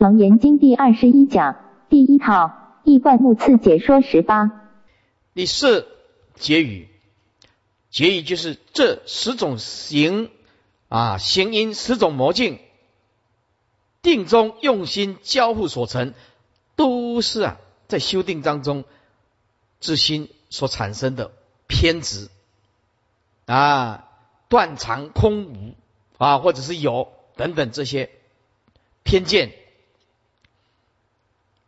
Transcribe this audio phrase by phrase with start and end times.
[0.00, 1.56] 楞严经第二十一讲
[1.90, 4.50] 第一套易观目次解说十八。
[5.34, 5.86] 第四
[6.36, 6.88] 结语，
[7.90, 10.30] 结语就是这十种行
[10.88, 12.58] 啊行因十种魔境，
[14.00, 16.14] 定中用心交互所成，
[16.76, 18.84] 都是啊在修定当中
[19.80, 21.30] 自心所产生的
[21.66, 22.30] 偏执
[23.44, 24.08] 啊
[24.48, 25.74] 断常空无
[26.16, 28.08] 啊或者是有等等这些
[29.02, 29.52] 偏见。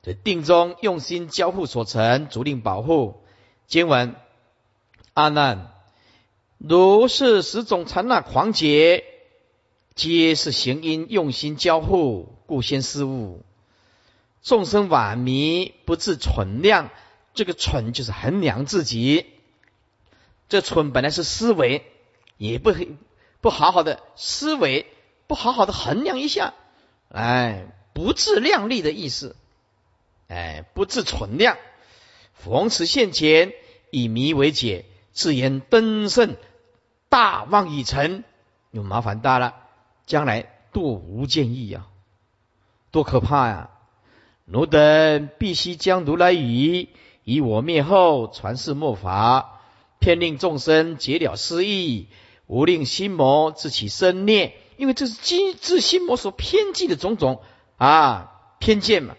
[0.02, 3.22] 这定中用心交互所成，足令保护。
[3.68, 4.16] 经文：
[5.14, 5.72] 阿难，
[6.58, 9.04] 如是十种刹那狂劫，
[9.94, 13.44] 皆是行因用心交互，故先失物。
[14.42, 16.90] 众生晚迷，不自存量。
[17.32, 19.24] 这个存就是衡量自己。
[20.48, 21.86] 这存本来是思维，
[22.38, 22.74] 也不
[23.40, 24.86] 不好好的思维，
[25.28, 26.54] 不好好的衡量一下，
[27.08, 29.36] 哎，不自量力的意思。
[30.32, 31.58] 哎，不自存量，
[32.32, 33.52] 逢此现前，
[33.90, 36.36] 以迷为解，自言登圣，
[37.10, 38.24] 大妄已成，
[38.70, 39.56] 有麻烦大了，
[40.06, 41.86] 将来多无见意呀，
[42.90, 43.70] 多可怕呀！
[44.46, 46.88] 奴等必须将如来语，
[47.24, 49.60] 以我灭后传世末法，
[49.98, 52.08] 偏令众生解了失意，
[52.46, 57.42] 无令心魔自起生念，因为这是机自心魔所偏激的种种。
[57.76, 59.14] 啊偏见嘛。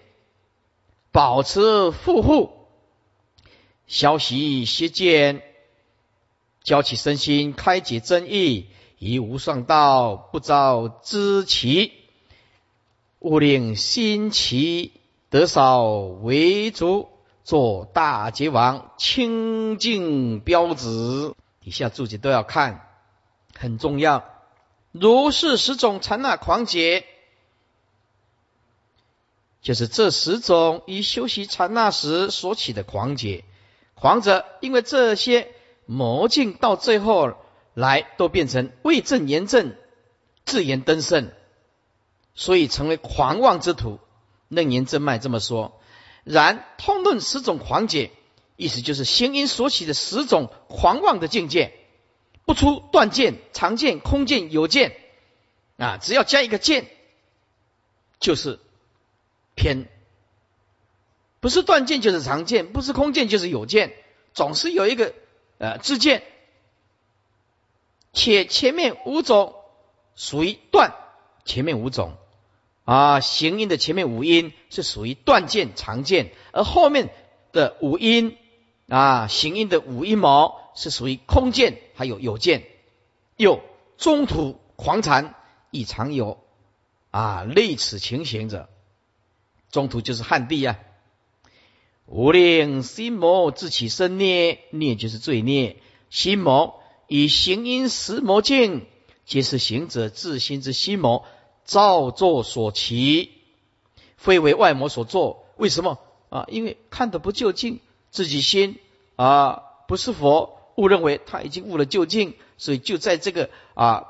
[1.14, 2.50] 保持富护，
[3.86, 5.44] 消息邪见，
[6.64, 8.66] 教起身心，开解真意，
[8.98, 11.92] 以无上道不遭知其，
[13.20, 14.92] 勿令心奇
[15.30, 17.10] 得少为足，
[17.44, 21.36] 做大劫王，清净标子。
[21.62, 22.88] 底下注解都要看，
[23.56, 24.26] 很重要。
[24.92, 27.06] 如是十种禅那狂劫。
[29.64, 33.46] 就是这十种以修习禅那时所起的狂解，
[33.96, 35.48] 狂者因为这些
[35.86, 37.38] 魔境到最后
[37.74, 39.74] 来都变成未正言正，
[40.44, 41.32] 自言登圣，
[42.36, 44.00] 所以成为狂妄之徒。
[44.50, 45.80] 楞严正脉这么说。
[46.26, 48.12] 然通论十种狂解，
[48.58, 51.74] 意思就是行因所起的十种狂妄的境界，
[52.46, 54.98] 不出断见、常见、空见、有见
[55.78, 56.86] 啊，只要加一个见，
[58.20, 58.60] 就是。
[59.56, 59.88] 偏。
[61.40, 63.94] 不是断见就是常见，不是空见就是有见，
[64.34, 65.14] 总是有一个
[65.58, 66.24] 呃自见，
[68.14, 69.56] 且前面五种
[70.16, 70.94] 属于断，
[71.44, 72.16] 前面五种。
[72.86, 77.10] 啊行音的前面五音是属于断见常见，而后面
[77.54, 78.38] 的五音
[78.90, 82.64] 啊行音的五音毛是属于空见还有有见，
[83.38, 83.62] 又
[83.98, 85.36] 中途狂禅
[85.72, 86.44] 亦常有。
[87.12, 88.70] 啊类此情形者。
[89.74, 90.78] 中途就是汉地呀，
[92.06, 95.78] 无令心魔自起生孽，孽就是罪孽。
[96.12, 98.86] 心魔以行因识魔境，
[99.26, 101.26] 皆是行者自心之心魔
[101.66, 103.32] 造作所起，
[104.16, 105.48] 非为外魔所作。
[105.58, 105.98] 为什么
[106.30, 106.46] 啊？
[106.50, 107.80] 因为看得不究竟，
[108.12, 108.78] 自己心
[109.16, 114.06] 啊不是佛，误认为他已经悟了究竟，所以就在这个啊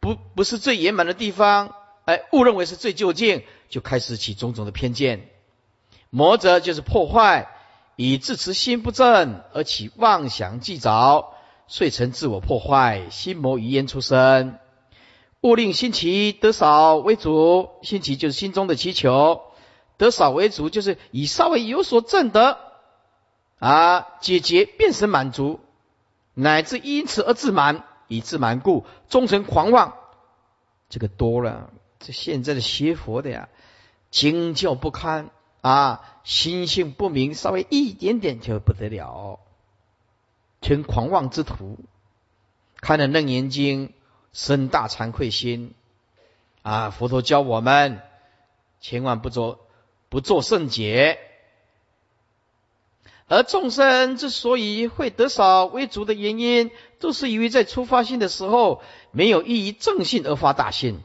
[0.00, 1.74] 不不是最圆满的地方，
[2.06, 3.42] 哎，误认为是最究竟。
[3.68, 5.28] 就开始起种种的偏见，
[6.10, 7.48] 魔者就是破坏，
[7.96, 11.34] 以自持心不正而起妄想计着，
[11.66, 14.58] 遂成自我破坏，心魔于焉出生。
[15.42, 19.42] 勿令心起得少为主，心起就是心中的祈求，
[19.96, 22.58] 得少为主就是以稍微有所正得
[23.58, 25.60] 啊，解决便是满足，
[26.34, 29.94] 乃至因此而自满，以自满故终成狂妄，
[30.88, 31.70] 这个多了。
[31.98, 33.48] 这现在的邪佛的呀，
[34.16, 35.28] 惊叫不堪
[35.60, 39.40] 啊，心性不明，稍微一点点就不得了，
[40.62, 41.78] 成狂妄之徒。
[42.80, 43.88] 看了《楞严经》，
[44.32, 45.74] 生大惭愧心
[46.62, 46.88] 啊！
[46.88, 48.00] 佛陀教我们，
[48.80, 49.60] 千万不做
[50.08, 51.18] 不做圣解。
[53.28, 56.70] 而众生之所以会得少为足的原因，
[57.00, 58.80] 都是因为在出发心的时候，
[59.10, 61.02] 没有依于正信而发大心。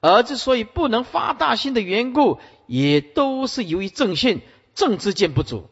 [0.00, 4.40] 而之所以不能发大心的缘故，也都是由于正信、
[4.74, 5.68] 正知见不足。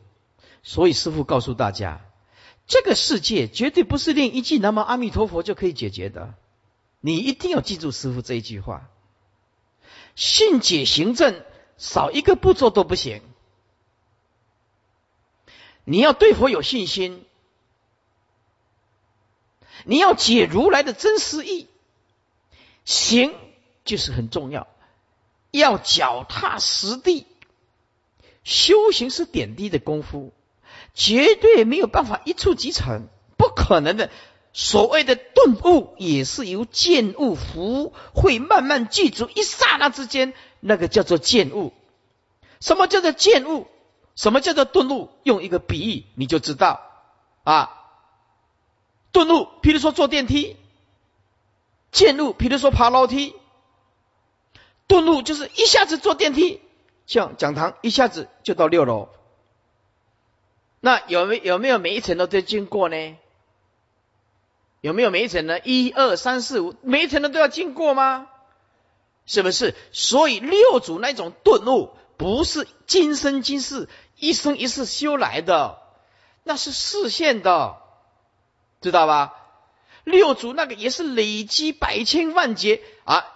[0.63, 2.03] 所以师父告诉大家，
[2.67, 6.35] 这个世界绝对不是念一句南无阿弥陀佛就可以解决的。
[7.01, 8.91] 你一定要记住师父这一句话：
[10.15, 11.43] 信解行正，
[11.79, 13.23] 少一个步骤都不行。
[15.85, 17.25] 你要对佛有信心，
[19.85, 21.67] 你要解如来的真实意，
[22.85, 23.33] 行。
[23.89, 24.69] 就是很重要，
[25.51, 27.27] 要脚踏实地。
[28.45, 30.33] 修行是点滴的功夫，
[30.95, 34.11] 绝对没有办法一触即成，不可能的。
[34.53, 41.73] 所谓的顿悟，也是由见悟福会慢慢记住，一刹那之间，那个叫做见悟。
[42.61, 43.67] 什么叫做见悟？
[44.17, 45.11] 什么叫做顿悟？
[45.23, 46.81] 用一个比喻，你就知道
[47.45, 47.71] 啊。
[49.13, 50.57] 顿悟，譬如说坐电梯；
[51.93, 53.35] 见悟，譬如说爬楼梯。
[54.89, 56.61] 顿悟就是一下子坐电梯，
[57.07, 59.11] 像讲堂，一下子就到六楼。
[60.81, 63.17] 那有没有没有每一层都在经过呢？
[64.81, 65.59] 有没有每一层呢？
[65.61, 68.29] 一二三四五，每一层的都要经过吗？
[69.27, 69.75] 是不是？
[69.93, 75.79] 所以六祖那种顿悟，不是今生今世一生一世修来的，
[76.45, 77.83] 那是视线的，
[78.81, 79.35] 知道吧？
[80.05, 83.27] 六祖那个也是累积百千万劫啊，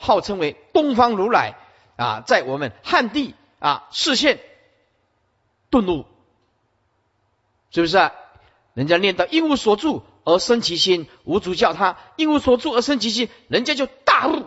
[0.00, 1.54] 号称为东方如来
[1.96, 4.40] 啊，在我们汉地啊视线
[5.70, 6.06] 顿悟，
[7.70, 7.96] 是不是？
[7.96, 8.12] 啊？
[8.74, 10.02] 人家念到一无所住。
[10.22, 14.44] 而生其心，无主教他一无所住而生其心，人家就大悟，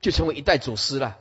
[0.00, 1.18] 就成为一代祖师了。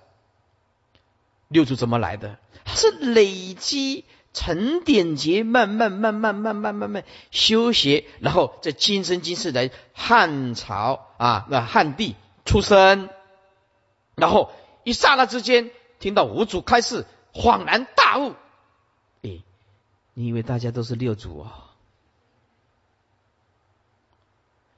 [1.48, 2.38] 六祖怎么来的？
[2.68, 13.10] 是累积沉淀劫，慢慢慢慢慢慢慢慢修学，然后在今生今世来汉朝啊，那汉地出生，
[14.16, 14.52] 然后
[14.84, 18.36] 一刹那之间听到五祖开示，恍然大悟。
[19.24, 19.42] 哎，
[20.14, 21.72] 你以为大家都是六祖啊？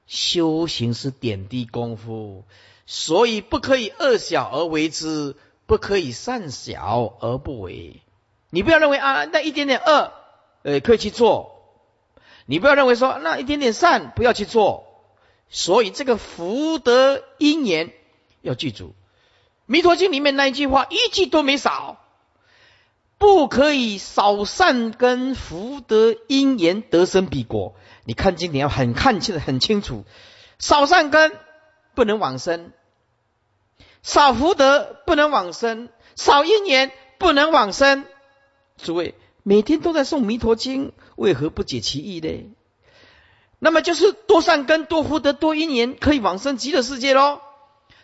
[0.06, 2.44] 修行是点滴功夫，
[2.86, 5.36] 所以不可以恶小而为之，
[5.66, 8.00] 不可以善小而不为。
[8.48, 10.12] 你不要认为啊，那一点点恶，
[10.62, 11.50] 呃，可以去做；
[12.46, 14.87] 你不要认为说那一点点善不要去做。
[15.50, 17.92] 所以这个福德因缘
[18.42, 18.88] 要记住，
[19.66, 22.04] 《弥陀经》里面那一句话一句都没少，
[23.16, 27.74] 不可以少善根福德因缘得生彼国。
[28.04, 30.04] 你看经典要很看清的很清楚，
[30.58, 31.32] 少善根
[31.94, 32.72] 不能往生，
[34.02, 38.04] 少福德不能往生，少因缘不能往生。
[38.76, 42.54] 诸位每天都在诵弥陀经，为何不解其意呢？
[43.58, 47.40] 那么就是多善根、多福德、多因缘，可以往生极乐世界喽？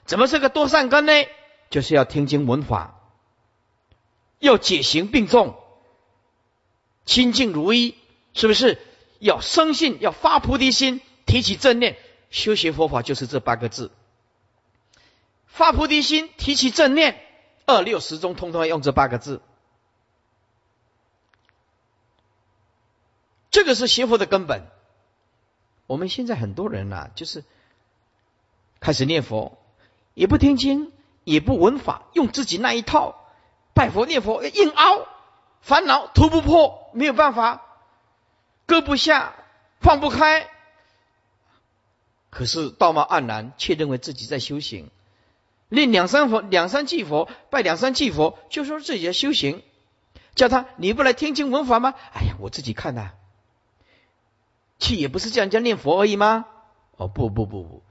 [0.04, 1.12] 怎么是个多善根呢？
[1.70, 3.00] 就是要听经闻法，
[4.38, 5.56] 要解行并重，
[7.04, 7.94] 清净如一，
[8.32, 8.78] 是不是？
[9.20, 11.96] 要生信，要发菩提心，提起正念，
[12.30, 13.90] 修学佛法就是这八个字。
[15.46, 17.20] 发菩提心，提起正念，
[17.64, 19.40] 二六十中通通用这八个字。
[23.50, 24.66] 这个是学佛的根本。
[25.86, 27.44] 我们现在很多人呐，就是
[28.80, 29.58] 开始念佛，
[30.14, 30.92] 也不听经，
[31.24, 33.26] 也不闻法，用自己那一套
[33.74, 35.06] 拜佛念佛，硬凹，
[35.60, 37.62] 烦恼突不破，没有办法。
[38.66, 39.34] 搁不下，
[39.80, 40.48] 放不开，
[42.30, 44.90] 可是道貌岸然，却认为自己在修行，
[45.68, 49.62] 念两三佛、两三句佛，拜两三句佛，就说自己在修行。
[50.34, 51.94] 叫他你不来听经闻法吗？
[52.12, 53.12] 哎呀，我自己看呐，
[54.84, 56.44] 去也不是叫人家念佛而已吗？
[56.96, 57.82] 哦，不不不不，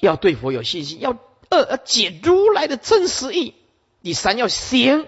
[0.00, 1.16] 要对佛有信心，要
[1.50, 3.54] 二要解如来的真实意。
[4.02, 5.06] 第三要行，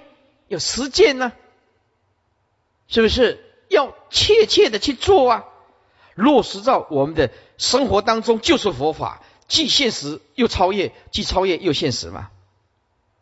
[0.49, 1.33] 要实践呢，
[2.89, 3.43] 是不是？
[3.69, 5.45] 要切切的去做啊，
[6.15, 12.31] 落实到我们的生活当中，就是佛法，既现实又超越，既超越又现实嘛，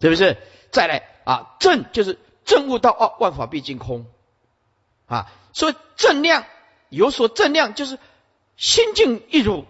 [0.03, 0.37] 是不是？
[0.71, 4.05] 再来啊，正就是正悟到哦，万法毕竟空
[5.07, 6.45] 啊，所以正量
[6.95, 7.99] 有所正量，就是
[8.57, 9.65] 心境一如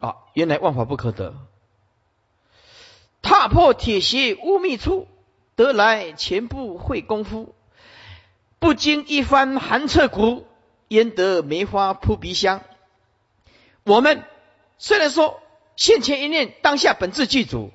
[0.00, 1.34] 啊，原来万法不可得，
[3.22, 5.06] 踏破铁鞋无觅处，
[5.54, 7.54] 得来全不会功夫。
[8.58, 10.46] 不经一番寒彻骨，
[10.88, 12.62] 焉得梅花扑鼻香？
[13.84, 14.22] 我们
[14.78, 15.40] 虽然说
[15.76, 17.70] 现前一念当下本自具足，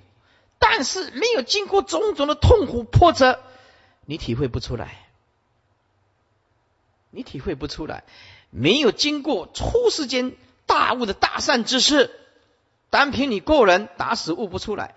[0.60, 3.40] 但是没有经过种种的痛苦波折，
[4.06, 5.07] 你体会不出来。
[7.18, 8.04] 你体会不出来，
[8.52, 10.36] 没有经过初世间
[10.68, 12.12] 大悟的大善之事，
[12.92, 14.94] 单凭你个人打死悟不出来。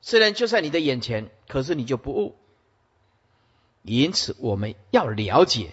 [0.00, 2.36] 虽然就在你的眼前，可是你就不悟。
[3.82, 5.72] 因此，我们要了解，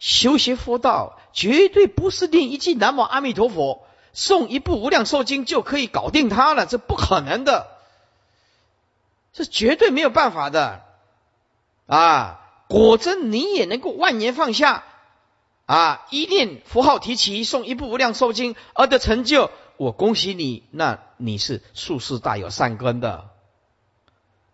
[0.00, 7.68] 修学佛道绝对不是念一句南无阿弥陀佛、诵一部无量寿经就可以搞定它了，这不可能的，
[9.32, 10.84] 这绝对没有办法的。
[11.86, 14.84] 啊，果真你也能够万年放下，
[15.66, 23.30] 啊，一念佛号提起，诵一部无量寿经而得成就，我恭喜你，那你是术士大有善根的，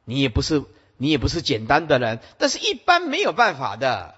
[0.05, 0.63] 你也不是
[0.97, 4.15] 你也不是简单的人，但是一般没有办法的。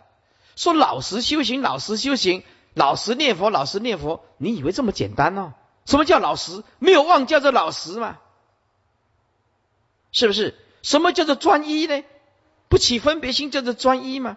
[0.57, 2.43] 说老实修行，老实修行，
[2.75, 5.55] 老实念佛，老实念佛，你以为这么简单哦？
[5.85, 6.63] 什么叫老实？
[6.79, 8.19] 没有妄叫做老实嘛？
[10.13, 10.55] 是不是？
[10.83, 12.03] 什么叫做专一呢？
[12.69, 14.37] 不起分别心叫做专一吗？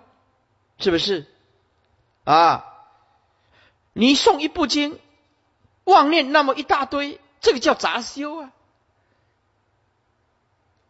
[0.78, 1.26] 是不是？
[2.24, 2.66] 啊，
[3.94, 5.00] 你诵一部经，
[5.84, 8.52] 妄念那么一大堆，这个叫杂修啊。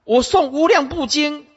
[0.04, 1.48] 我诵无量部经，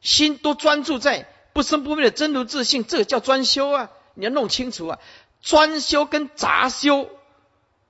[0.00, 3.90] 心都专注在不生不灭的真如自信，这个叫专修啊。
[4.14, 4.98] 你要弄清楚啊，
[5.42, 7.10] 专修跟杂修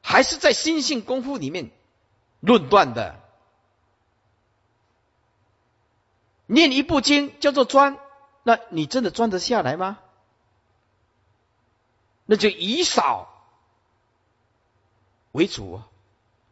[0.02, 1.70] 还是在心性功夫里面
[2.40, 3.19] 论断的。
[6.52, 7.96] 念一部经叫做专，
[8.42, 10.00] 那你真的专得下来吗？
[12.26, 13.28] 那就以少
[15.30, 15.88] 为主啊，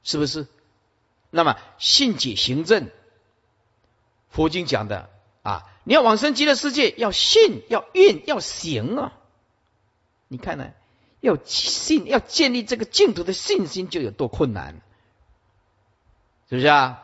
[0.04, 0.46] 是不是？
[1.30, 2.90] 那么信解行正，
[4.30, 5.10] 佛经讲的
[5.42, 9.12] 啊，你要往生极乐世界，要信，要愿，要行啊！
[10.28, 10.70] 你看呢？
[11.20, 14.80] 要信，要建立这个净土的信心，就有多困难，
[16.48, 17.02] 是不是啊？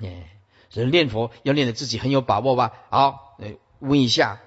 [0.00, 0.33] 哎。
[0.74, 2.72] 人念佛要念的自己很有把握吧？
[2.90, 3.38] 好，
[3.78, 4.40] 问一下，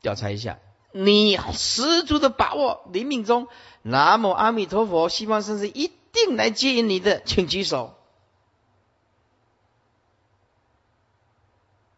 [0.00, 0.58] 调查一下，
[0.92, 3.48] 你十足的把握临命中，
[3.82, 7.94] 南无阿弥陀佛，西方圣师一定来接引你的，请举手。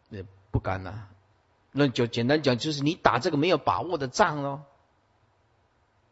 [0.07, 0.19] 那
[0.51, 1.07] 不敢呐，
[1.71, 4.61] 那就简单讲，就是你打这个没有把握的仗喽，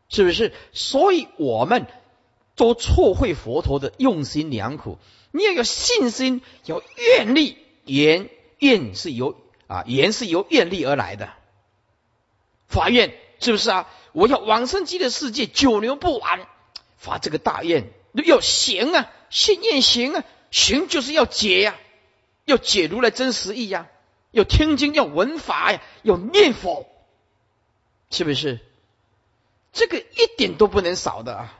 [0.10, 0.54] 是不是？
[0.74, 1.88] 所以我们
[2.56, 5.00] 都错会佛陀的用心良苦。
[5.32, 8.30] 你要有信心，有愿力，愿
[8.60, 9.36] 愿是由
[9.68, 11.34] 啊，愿是由愿力而来的。
[12.68, 13.90] 法愿是不是啊？
[14.12, 16.48] 我要往生极乐世界，久留不完。
[16.98, 17.92] 发这个大愿，
[18.26, 21.76] 要行啊，信愿行啊，行就是要解呀，
[22.46, 23.88] 要解如来真实意呀，
[24.32, 26.88] 要听经，要闻法呀，要念佛，
[28.12, 28.60] 是不是？
[29.74, 31.60] 这个一点都不能少的啊。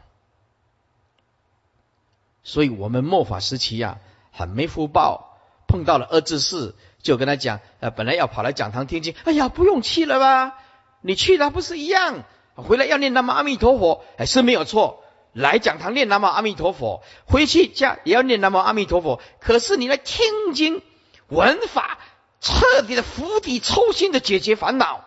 [2.44, 4.00] 所以我们末法时期呀，
[4.32, 10.60] 很没福报，碰到了二至四，就跟他讲，呃，本来要跑来讲堂听经，哎呀，不用去了吧？
[11.02, 12.24] 你去了不是一样？
[12.56, 15.04] 回来要念南无阿弥陀佛，哎，是没有错。
[15.32, 19.20] 来讲堂念南无阿弥陀佛，回去家也要念南无阿弥陀佛。
[19.40, 20.84] 可是你来听经
[21.30, 21.98] 闻法，
[22.40, 25.06] 彻底的釜底抽薪的解决烦恼，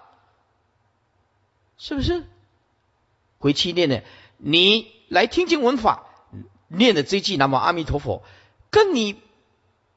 [1.79, 2.25] 是不是？
[3.39, 4.01] 回去念呢，
[4.39, 6.06] 你来听经闻法。
[6.69, 8.23] 念的这一句南无阿弥陀佛，
[8.71, 9.21] 跟你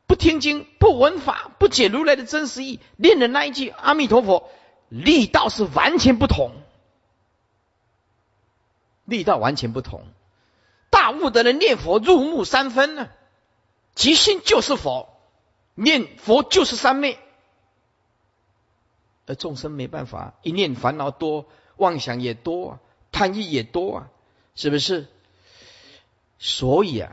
[0.07, 4.49] 不听经、不闻法、不解如来的真实意，念的那一句阿弥陀佛，
[4.89, 6.51] 力道是完全不同，
[9.05, 10.03] 力道完全不同。
[10.89, 13.09] 大悟的人念佛入木三分呢，
[13.93, 15.09] 即心就是佛，
[15.75, 17.19] 念佛就是三昧，
[19.27, 21.45] 而众生没办法，一念烦恼多，
[21.77, 22.79] 妄想也多，
[23.11, 24.09] 贪欲也多啊，
[24.55, 25.07] 是不是？
[26.39, 27.11] 所以啊，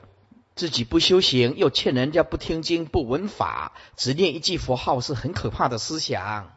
[0.55, 6.57] 自己不修行，又欠人家不听经、不闻法，只念一句佛号，是很可怕的思想。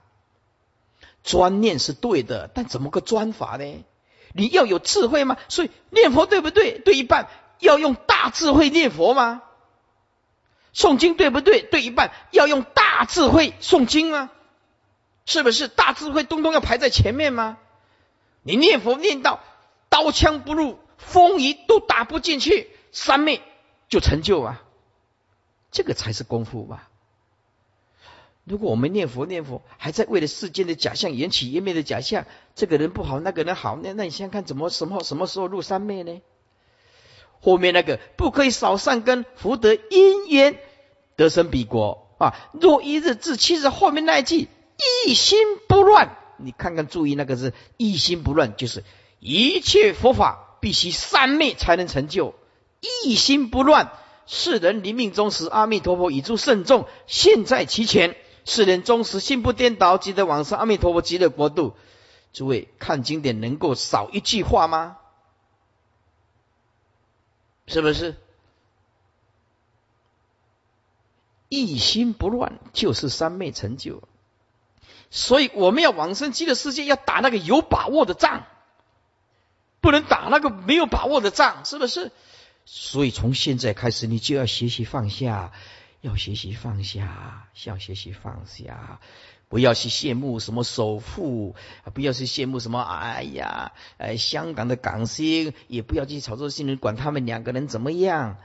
[1.24, 3.84] 专念是对的，但怎么个专法呢？
[4.34, 5.38] 你要有智慧吗？
[5.50, 6.78] 所以念佛对不对？
[6.80, 7.28] 对一半，
[7.60, 9.42] 要用大智慧念佛吗？
[10.74, 11.64] 诵经对不对？
[11.64, 14.30] 对一半，要用大智慧诵经吗？
[15.26, 17.58] 是不是大智慧东东要排在前面吗？
[18.44, 19.42] 你念佛念到
[19.90, 20.80] 刀枪不入。
[21.00, 23.42] 风雨都打不进去，三昧
[23.88, 24.64] 就成就啊！
[25.72, 26.90] 这个才是功夫吧。
[28.44, 36.22] 如果我们念佛念佛，还在为了世间的假象缘起缘灭的假象，这个人不好，那个人好，那那你先看怎么什么什么时候入三昧呢？
[37.40, 40.60] 后面那个不可以少善根福德因缘
[41.16, 42.36] 得生彼国啊！
[42.60, 44.48] 若一日至七日，后面那一句
[45.08, 48.84] 一心不乱，你看看注意那个字，一心不乱就是
[49.20, 50.49] 一切佛法。
[50.60, 52.36] 必须三昧才能成就，
[53.04, 53.92] 一心不乱。
[54.26, 58.16] 世人临命终时，阿弥陀佛以助慎重现，在其前。
[58.46, 61.76] 世人终时心不颠倒，即得往生阿弥陀佛极乐国度。
[62.32, 64.98] 诸位看经典，能够少一句话吗？
[67.68, 68.16] 是不是？
[71.48, 74.04] 一心不乱就是三昧成就。
[75.10, 78.46] 所以我们要往生极乐世界，要打那个有把握的仗。
[79.82, 82.12] 不能打那个没有把握的仗，是不是？
[82.66, 85.52] 所以从现在开始，你就要学习放下，
[86.02, 89.00] 要学习放下，要学习放下。
[89.48, 91.56] 不要去羡慕什么首富，
[91.96, 98.38] 不要去羡慕什么，哎呀，哎，香港的港星，也不要去炒作新闻，管他们两个人怎么样。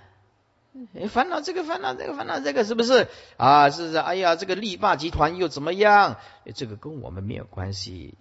[1.10, 3.68] 烦恼这个，烦恼这个，烦恼这个，是不是啊？
[3.68, 3.98] 是不是？
[3.98, 6.16] 哎呀，这个力霸集团又怎么样？
[6.54, 8.14] 这个跟我们没有关系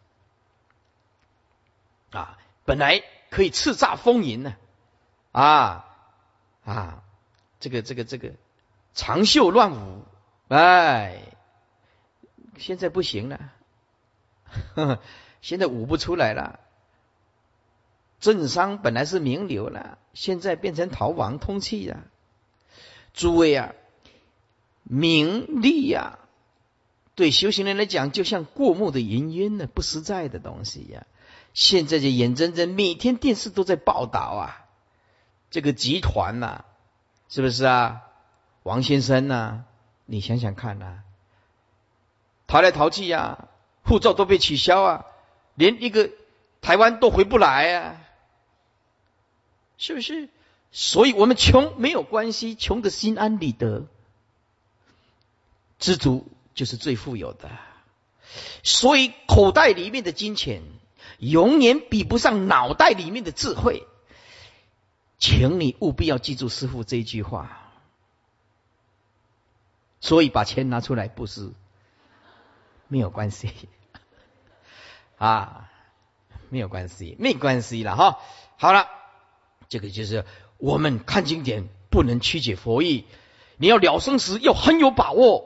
[2.11, 2.37] 啊！
[2.65, 4.55] 本来可以叱咤风云呢，
[5.31, 5.85] 啊
[6.63, 7.03] 啊，
[7.59, 8.33] 这个这个这个
[8.93, 10.03] 长袖乱舞，
[10.47, 11.23] 哎，
[12.57, 13.51] 现在不行了，
[15.41, 16.59] 现在舞不出来了。
[18.19, 22.05] 政商本来是名流了，现在变成逃亡通气了。
[23.13, 23.73] 诸位啊，
[24.83, 26.19] 名利呀，
[27.15, 31.05] 对修行人来讲，就像过目的云烟呢，不实在的东西呀。
[31.53, 34.65] 现在就眼睁睁，每天电视都在报道啊，
[35.51, 36.65] 这个集团呐，
[37.29, 38.01] 是不是啊？
[38.63, 39.65] 王先生呐，
[40.05, 41.03] 你想想看呐，
[42.47, 43.47] 逃来逃去呀，
[43.83, 45.05] 护照都被取消啊，
[45.55, 46.09] 连一个
[46.61, 48.01] 台湾都回不来啊，
[49.77, 50.29] 是不是？
[50.71, 53.85] 所以我们穷没有关系，穷的心安理得，
[55.77, 57.51] 知足就是最富有的。
[58.63, 60.63] 所以口袋里面的金钱
[61.29, 63.87] 永远比不上脑袋里面的智慧，
[65.17, 67.59] 请你务必要记住师傅这一句话。
[69.99, 71.53] 所以把钱拿出来布施
[72.87, 73.51] 没有关系
[75.17, 75.69] 啊，
[76.49, 78.19] 没有关系，没关系了哈。
[78.57, 78.87] 好了，
[79.69, 80.25] 这个就是。
[80.59, 83.05] 我们看经典不能曲解佛意，
[83.57, 85.43] 你要了生死要很有把握，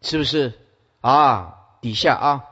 [0.00, 0.56] 是不是
[1.00, 1.56] 啊？
[1.80, 2.49] 底下啊，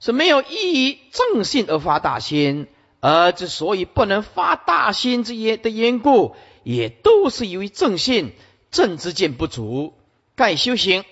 [0.00, 2.66] 是没有依于正信而发大心，
[3.00, 8.32] 而之所以不能发大心之业的缘故，也都是由于正信
[8.70, 9.94] 正之见不足。
[10.34, 11.04] 盖修行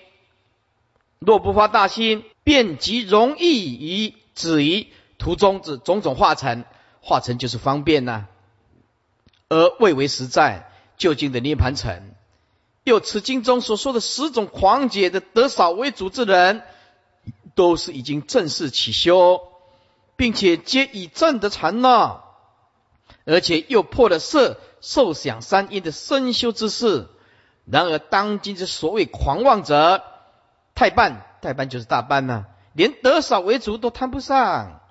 [1.19, 6.65] 若不发大心，便极容易于止于途中之种种化成。
[7.01, 8.25] 化成就是方便呐，
[9.47, 10.65] 而未为实在。
[10.97, 12.11] 究竟的涅盘城，
[12.83, 16.61] 又此经中所说的十种狂解的得少为主之人，
[17.55, 19.41] 都是已经正式起修，
[20.15, 22.23] 并且皆以正的禅了，
[23.25, 27.07] 而且又破了色、受想三因的深修之事。
[27.65, 30.03] 然而当今之所谓狂妄者，
[30.73, 34.81] 太半，太半就是大半呐，连得少为主都谈不上。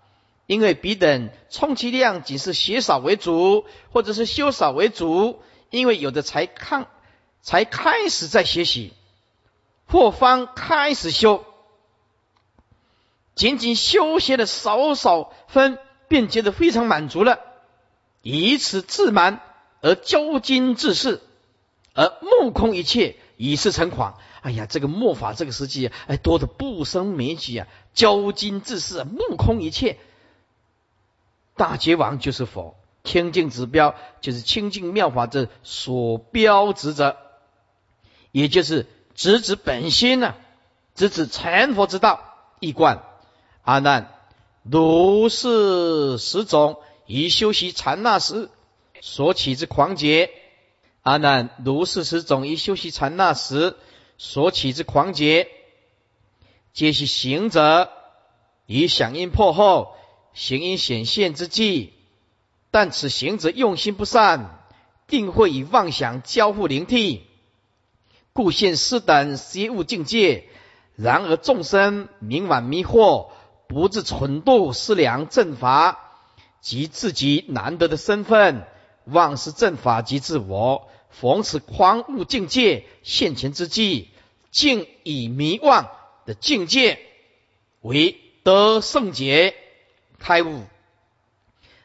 [0.46, 5.42] 因为彼等充其量仅是学少为主，或者是修少为主。
[5.70, 6.86] 因为有的才看，
[7.42, 8.94] 才开始在学习，
[9.86, 11.44] 或方开始修，
[13.38, 17.38] 仅仅修学的少少分，便觉得非常满足了，
[18.20, 19.40] 以此自满
[19.80, 21.20] 而骄矜自恃，
[21.94, 24.18] 而目空一切，以是成狂。
[24.40, 27.68] 哎呀，这个末法这个时期，哎，多的不胜枚举啊！
[27.94, 29.98] 骄矜自恃，目空一切。
[31.54, 32.74] 大觉王就是佛，
[33.04, 37.16] 清净指标就是清净妙法之所标指者，
[38.32, 40.34] 也就是直指本心呢，
[40.96, 42.24] 直指成佛之道。
[42.60, 43.04] 一贯
[43.68, 44.14] 阿难，
[44.62, 48.48] 如是十种以修习禅那时
[49.02, 50.30] 所起之狂劫。
[51.02, 53.76] 阿难，如是十种以修习禅那时
[54.16, 55.48] 所起之狂劫，
[56.72, 57.90] 皆是行者
[58.64, 59.94] 以响应破后。
[60.32, 61.92] 行因显现之际，
[62.70, 64.66] 但此行者用心不善，
[65.06, 67.26] 定会以妄想交互灵替，
[68.32, 70.48] 故现失等邪物境界。
[70.96, 73.28] 然而众生冥顽迷惑，
[73.68, 76.00] 不自蠢度思量正法
[76.60, 78.66] 及自己难得的身份，
[79.04, 80.88] 妄失正法及自我。
[81.10, 84.08] 逢此狂悟境界现前之际，
[84.50, 85.90] 竟以迷妄
[86.26, 86.98] 的境界
[87.80, 89.54] 为得圣解。
[90.18, 90.64] 开悟，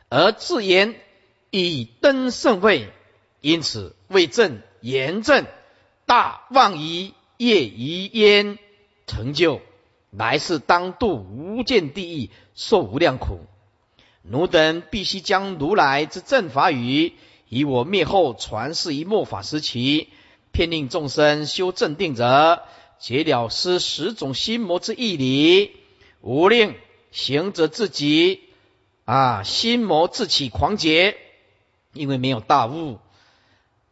[0.09, 0.95] 而自言
[1.51, 2.91] 以登圣位，
[3.41, 5.45] 因此为正言正
[6.07, 8.57] 大妄疑业疑焉
[9.05, 9.61] 成就，
[10.15, 13.39] 来世当度无间地狱，受无量苦。
[14.21, 17.13] 奴等必须将如来之正法语，
[17.49, 20.09] 以我灭后传世于末法时期，
[20.51, 22.61] 骗令众生修正定者，
[22.99, 25.71] 解了失十种心魔之义理，
[26.21, 26.75] 无令。
[27.11, 28.41] 行者自己
[29.05, 31.15] 啊，心魔自起狂结，
[31.93, 32.97] 因为没有大悟，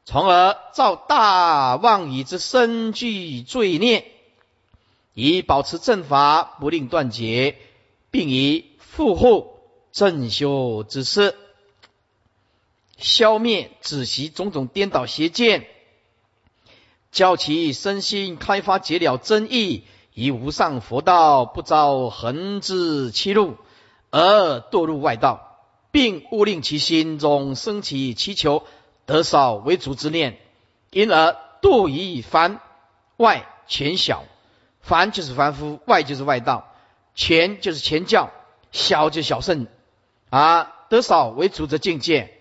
[0.06, 4.12] 从而造大妄语之深具罪孽，
[5.14, 7.58] 以保持正法不令断绝，
[8.12, 9.60] 并以复护
[9.92, 11.36] 正修之事，
[12.98, 15.68] 消灭子习种种颠倒邪见，
[17.12, 23.58] 教其身心开发解了真意，以无上佛道不遭横之欺入，
[24.12, 25.58] 而堕入外道，
[25.92, 28.64] 并勿令其心中升起祈求
[29.06, 30.40] 得少为足之念，
[30.90, 32.62] 因而堕于凡
[33.18, 34.24] 外权小。
[34.82, 36.74] 凡就是凡夫，外就是外道，
[37.16, 38.30] 权就是前教，
[38.72, 39.68] 小就小圣
[40.30, 42.38] 啊，得少为主的境界。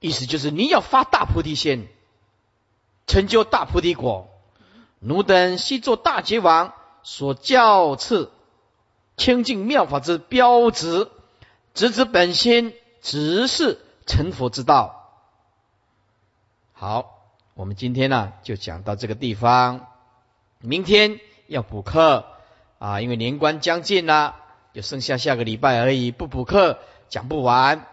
[0.00, 1.88] 意思就是你要发大菩提心。
[3.06, 4.30] 成就大菩提果，
[4.98, 6.72] 奴等悉作大劫王
[7.02, 8.32] 所教赐
[9.18, 11.10] 清净妙法之标志，
[11.74, 15.10] 直指本心，直是成佛之道。
[16.72, 19.86] 好，我们今天呢就讲到这个地方，
[20.60, 22.24] 明天要补课
[22.78, 24.36] 啊，因为年关将近了，
[24.72, 26.78] 就剩下下个礼拜而已，不补课
[27.08, 27.86] 讲不完。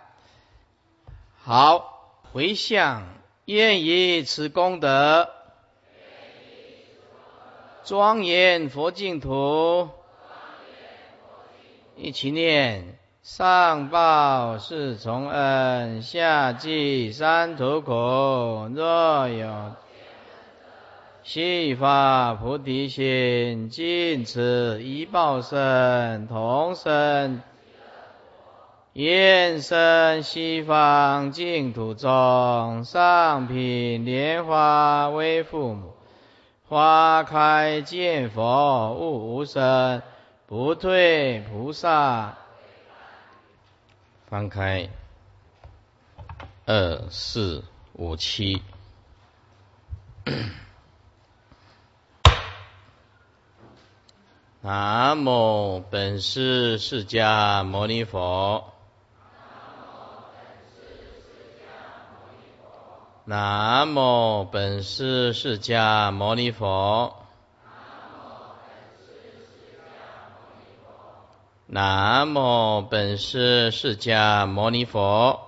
[1.44, 3.04] 好，回向。
[3.46, 5.28] 愿以此功德，
[7.84, 9.90] 庄严佛净土，
[11.98, 17.92] 一起念：上报四重恩，下济三途苦。
[18.74, 19.74] 若有
[21.24, 27.42] 悉发菩提心，尽此一报身，同生。
[28.94, 35.94] 愿生西方净土中，上品莲花为父母。
[36.68, 40.02] 花开见佛悟无生，
[40.48, 42.38] 不退菩萨。
[44.28, 44.90] 翻开
[46.66, 48.62] 二四五七。
[54.64, 58.72] 南无本师释迦牟尼佛。
[58.86, 62.86] 南无本师释迦牟尼佛。
[63.26, 67.16] 南无本师释迦牟尼佛。
[71.66, 75.48] 南无本师释迦牟尼佛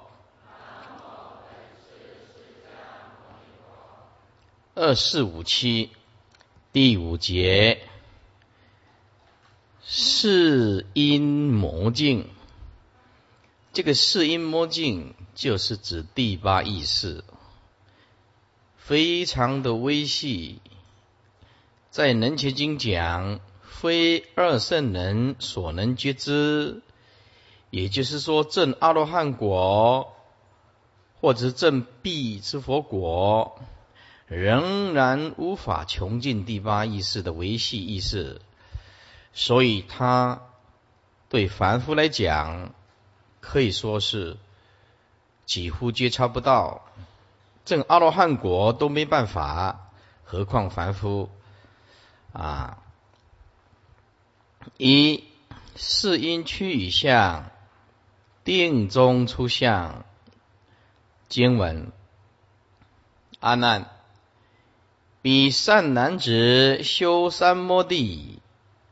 [4.74, 5.92] 二四五七
[6.72, 7.80] 第五节，
[9.86, 12.30] 是因魔境。
[13.74, 17.24] 这个是因魔境，就是指第八意识。
[18.78, 20.62] 非常的微细，
[21.90, 26.82] 在《能切经》讲，非二圣人所能觉知，
[27.70, 30.14] 也就是说，证阿罗汉果，
[31.20, 33.60] 或者证必之佛果，
[34.28, 38.42] 仍然无法穷尽第八意识的维系意识，
[39.34, 40.42] 所以他
[41.30, 42.72] 对凡夫来讲，
[43.40, 44.38] 可以说是
[45.46, 46.84] 几乎觉察不到。
[47.66, 49.90] 证阿罗汉果都没办法，
[50.24, 51.30] 何况凡夫
[52.34, 52.78] 啊？
[54.78, 55.24] 一
[55.76, 57.50] 是因趋与相，
[58.44, 60.06] 定中出相。
[61.30, 61.92] 经文：
[63.40, 63.90] 阿难，
[65.24, 68.43] 彼善男子修三摩地，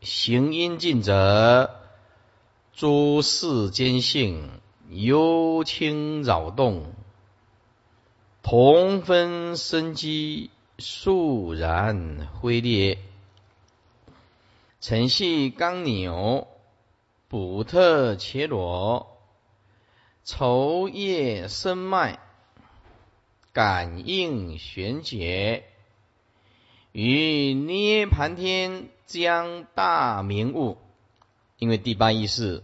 [0.01, 1.79] 行因尽者，
[2.73, 4.49] 诸世间性
[4.89, 6.95] 幽清扰动。
[8.41, 12.97] 同分生机，肃然挥裂；
[14.79, 16.47] 晨系刚扭，
[17.27, 19.05] 补特切罗；
[20.23, 22.17] 愁叶生脉，
[23.53, 25.65] 感应玄解。
[26.91, 30.77] 于涅盘天将大明悟，
[31.57, 32.63] 因为第八意识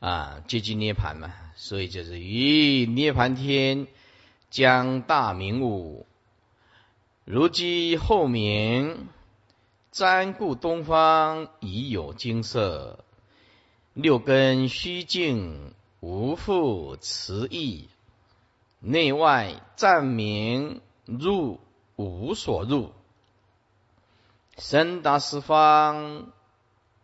[0.00, 3.86] 啊接近涅盘嘛，所以就是于涅盘天。
[4.50, 6.06] 将大明悟，
[7.24, 9.08] 如今后明，
[9.92, 13.04] 瞻顾东方已有金色，
[13.94, 17.88] 六根虚静，无复词意，
[18.78, 21.58] 内外暂明，入
[21.96, 22.92] 无所入，
[24.56, 26.32] 深达十方，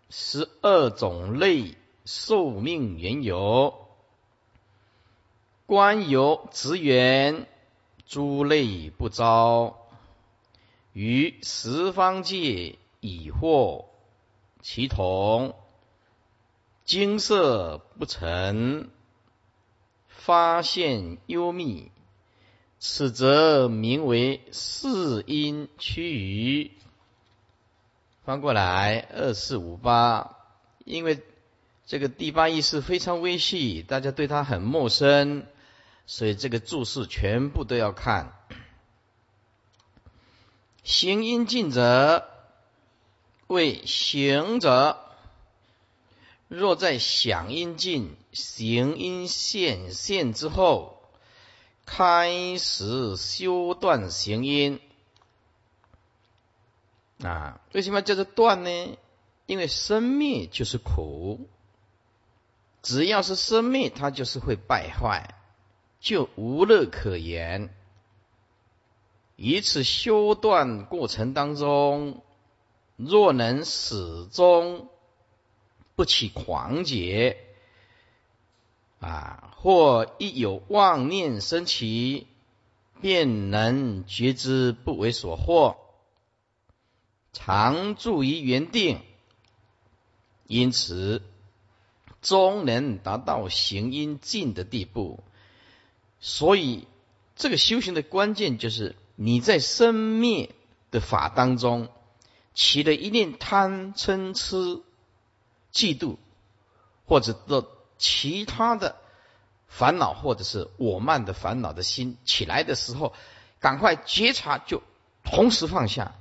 [0.09, 3.75] 十二种类寿命缘由。
[5.67, 7.47] 观有职缘，
[8.07, 9.75] 诸类不招；
[10.93, 13.89] 于十方界已获
[14.63, 15.55] 其同，
[16.85, 18.91] 金色不成，
[20.09, 21.91] 发现幽密，
[22.79, 26.71] 此则名为四因趋于。
[28.25, 30.37] 翻过来二四五八，
[30.85, 31.23] 因为
[31.87, 35.47] 这个第八意识非常微细，大家对它很陌生。
[36.07, 38.33] 所以这个注释全部都要看。
[40.83, 42.29] 行因尽者
[43.47, 44.99] 为行者。
[46.49, 51.01] 若在想因尽、行因现现之后，
[51.87, 54.81] 开始修断行因，
[57.23, 58.99] 啊，为什么叫做断呢？
[59.47, 61.49] 因为生灭就是苦，
[62.83, 65.35] 只要是生灭，它就是会败坏，
[66.01, 67.75] 就无乐可言。
[69.37, 72.23] 以此修断过程当中，
[72.97, 74.89] 若能始终。
[75.97, 77.37] 不起狂结
[79.01, 82.27] 啊，或一有妄念升起，
[83.03, 85.77] 便能觉知不为所惑，
[87.33, 89.01] 常住于原定，
[90.47, 91.23] 因此
[92.23, 95.23] 终能达到行因尽的地步。
[96.21, 96.87] 所以，
[97.37, 100.55] 这个修行的关键就是你在生灭
[100.91, 101.89] 的法当中
[102.55, 104.83] 起了一念贪嗔痴。
[105.73, 106.17] 嫉妒，
[107.07, 107.65] 或者的
[107.97, 108.97] 其他的
[109.69, 113.15] 烦恼，或者是我慢的烦恼的心起来的时候，
[113.61, 114.83] 赶快觉察，就
[115.23, 116.17] 同时放下。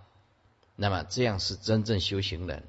[0.82, 2.63] 那么这样是真正修行人，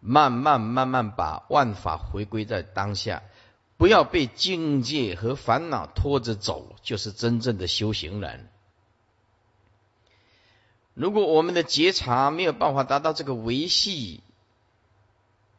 [0.00, 3.22] 慢慢慢慢把万法回归在当下，
[3.76, 8.48] 不要被境界和烦恼拖着走，就是真正的修行人。
[10.94, 14.22] 如果我们的觉察没有办法达到这个维系。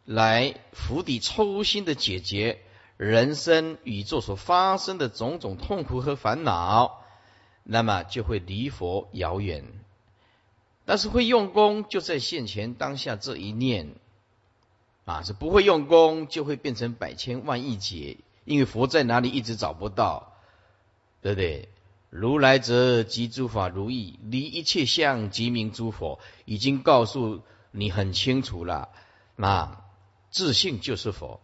[0.05, 2.59] 来釜底抽薪的解决
[2.97, 7.01] 人生宇宙所发生的种种痛苦和烦恼，
[7.63, 9.63] 那么就会离佛遥远。
[10.85, 13.95] 但是会用功就在现前当下这一念
[15.05, 20.33] 啊，是不会用功就会变成百千万亿劫，因为佛在哪里一直找不到，
[21.21, 21.69] 对不对？
[22.09, 27.41] 如来者即诸法如意，离一切相即名诸佛，已经告诉
[27.71, 28.89] 你很清楚了，
[29.35, 29.79] 那。
[30.35, 31.39] 自性就是佛。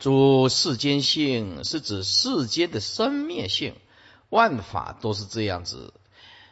[0.00, 3.76] 诸世间性是指世间的生灭性，
[4.28, 5.94] 万法都是这样子。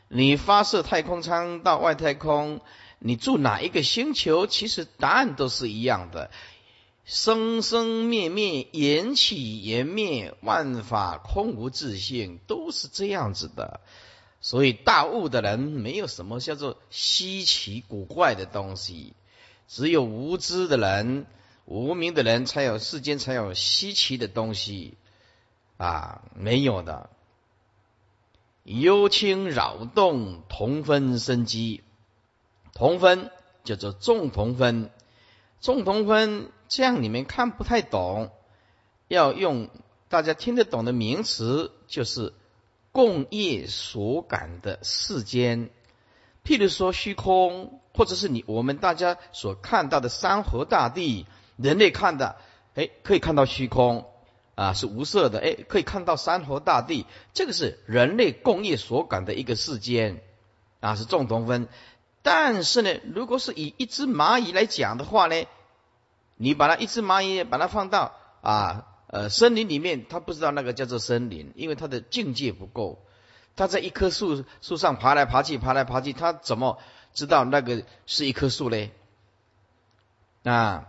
[0.09, 2.61] 你发射太空舱到外太空，
[2.99, 4.47] 你住哪一个星球？
[4.47, 6.31] 其实答案都是一样的。
[7.05, 13.81] 生生灭灭，缘起缘灭，万法空无自性，都是这样子的。
[14.40, 19.14] 所以大悟的人没有什么叫做稀奇古怪的东西。
[19.69, 21.27] 只有无知的人、
[21.64, 24.95] 无名的人才有世间才有稀奇的东西
[25.77, 27.11] 啊，没有的。
[28.66, 31.85] 幽清扰动，同分生机。
[32.74, 33.31] 同分
[33.62, 34.90] 叫做众同分，
[35.61, 38.33] 众同分这样你们看不太懂，
[39.07, 39.70] 要用
[40.09, 42.35] 大家听得懂的名词，就是
[42.90, 45.70] 共业所感的世间。
[46.44, 51.26] 譬如说虚空，或者是你我们大家所看到的山河大地，
[51.57, 52.37] 人类看的，
[52.74, 54.11] 哎，可以看到虚空
[54.57, 60.23] 啊，是无色的，哎，可以看到山河大地，这个是人类共业所感的一个世间
[60.81, 61.69] 啊，是众同分。
[62.23, 65.45] 但是呢，如果是以一只蚂蚁来讲的话呢，
[66.37, 72.99] 你把它一只蚂蚁把它放到啊呃森林里面，它不知道那个叫做森林，因为它的境界不够。
[73.55, 76.79] 它在一棵树树上爬来爬去，爬来爬去，它怎么
[77.14, 78.90] 知道那个是一棵树嘞？
[80.45, 80.87] 啊，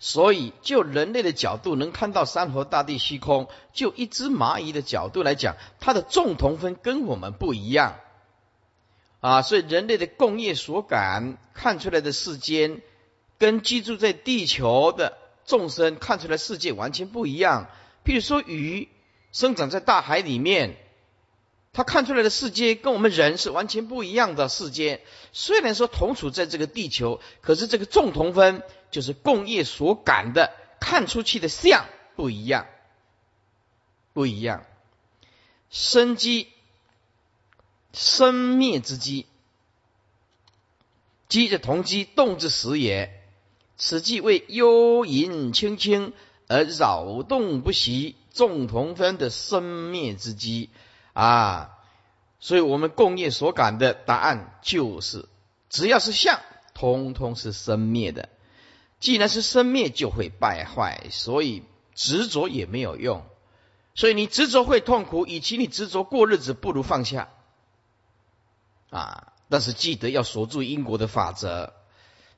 [0.00, 8.00] 所以就人类的角度能看到山河大地虚空，就一只蚂蚁的角度来讲，它的众同分跟我们不一样
[9.20, 9.42] 啊。
[9.42, 12.80] 所以人类的共业所感看出来的世间，
[13.38, 17.68] 跟居住在地球的众生看出来世界完全不一样。
[18.04, 18.88] 譬如说鱼
[19.32, 20.76] 生长在大海里面。
[21.72, 25.02] 他看出来的世界跟我们人是完全不一样的世界。
[25.32, 32.66] 虽然说同处在这个地球，可是这个众同分就是共业所感的看出去的相不一样，
[34.12, 34.64] 不一样。
[35.70, 36.48] 生机
[37.92, 39.26] 生灭之机，
[41.28, 43.16] 机的同机，动之时也。
[43.76, 46.12] 此即为幽隐清清
[46.48, 50.68] 而扰动不息，众同分的生灭之机。
[51.20, 51.78] 啊，
[52.38, 55.28] 所以我们共业所感的答案就是，
[55.68, 56.40] 只要是相，
[56.72, 58.30] 通通是生灭的。
[59.00, 61.62] 既然是生灭，就会败坏，所以
[61.94, 63.26] 执着也没有用。
[63.94, 67.28] 所以你执着会痛苦，与其你执着过日子，不如放下。
[68.88, 71.74] 啊，但是记得要锁住因果的法则。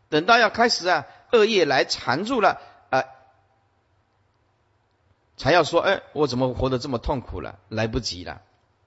[0.09, 3.05] 等到要开始啊，恶业来缠住了，啊，
[5.37, 7.61] 才要说，哎，我怎么活得这么痛苦了？
[7.68, 8.42] 来不及了。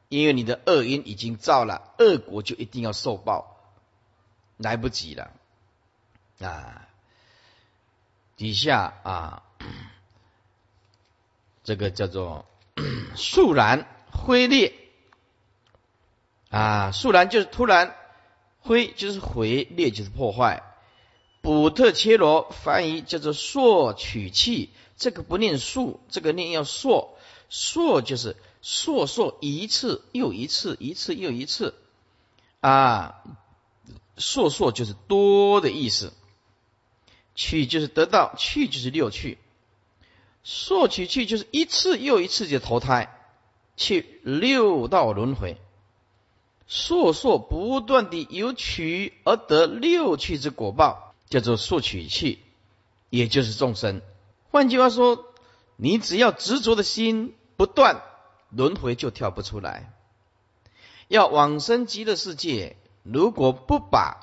[0.10, 3.58] 因为你的恶因已经造了，恶果就一定要受报，
[4.58, 5.32] 来不及了
[6.39, 6.88] 啊！
[8.38, 9.44] 底下啊，
[11.63, 12.46] 这个叫做
[13.15, 14.74] 肃然灰裂
[16.50, 17.96] 啊，肃然就是突然，
[18.60, 20.63] 灰就是毁，裂就是破坏。
[21.41, 27.18] 补特切罗翻译叫做朔取气，这个不念数，这个念要朔，
[27.50, 31.75] 朔就是朔朔一次又一次，一次又一次
[32.62, 33.21] 啊，
[34.17, 36.13] 朔朔就是多的意思，
[37.36, 39.38] 取就是得到，去就是六去，
[40.43, 43.15] 朔取去就是一次又一次就投胎
[43.78, 45.62] 去六道轮回，
[46.65, 51.04] 朔朔不断的由取而得六去之果报。
[51.28, 52.38] 叫做速取去，
[53.10, 54.04] 也就是众生。
[54.51, 55.25] 换句话说，
[55.75, 58.04] 你只要执着的心不断，
[58.56, 59.91] 轮回就跳不出来。
[61.08, 64.18] 要往生极乐世界，如果不把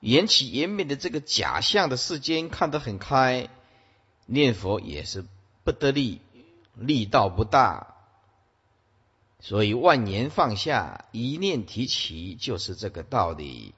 [0.00, 3.48] 缘起缘灭的这个假象的世间看得很开，
[4.26, 5.24] 念佛也是
[5.64, 6.20] 不得力，
[6.74, 7.94] 力道不大。
[9.40, 13.74] 所以万年放下，一念提起，就是这个道理。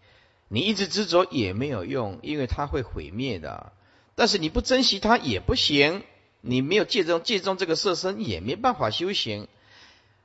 [0.48, 3.72] 你一直执着也没有用，因为它会毁灭的。
[4.16, 6.02] 但是你不珍惜它也不行，
[6.40, 9.48] 你没有借重借重这个色身也没办法修行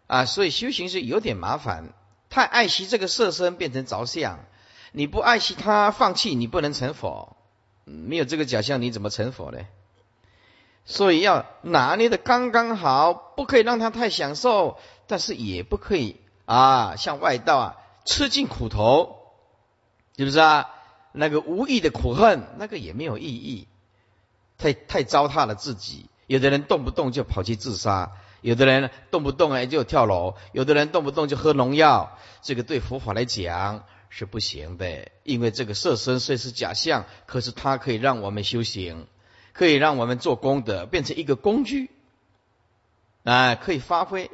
[0.07, 0.25] 啊。
[0.25, 1.93] 所以修行是有点麻烦，
[2.29, 4.39] 太爱惜这个色身变成着相，
[4.91, 7.35] 你不爱惜它放弃，你不能成佛。
[7.83, 9.59] 没有这个假象你怎么成佛呢？
[10.85, 19.19] 所以要拿捏的刚刚好，不可以让他太享受，但是也不可以啊，像外道啊吃尽苦头。
[20.17, 20.69] 是不是啊？
[21.11, 23.67] 那个无意的苦恨，那个也没有意义，
[24.57, 26.09] 太太糟蹋了自己。
[26.25, 28.13] 有的人动不动就跑去自杀，
[28.45, 32.15] 有的人动不动哎就跳楼，有的人动不动就喝农药。
[32.43, 39.07] 这个对佛法来讲是不行的，因为这个色身虽是假象，可是它可以让我们修行，
[39.51, 41.89] 可以让我们做功德，变成一个工具，
[43.23, 44.29] 啊，可以发挥。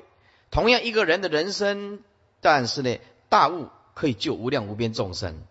[0.50, 2.02] 同样一个人的人生，
[2.42, 2.98] 但是呢，
[3.30, 5.42] 大悟可以救无量无边众生。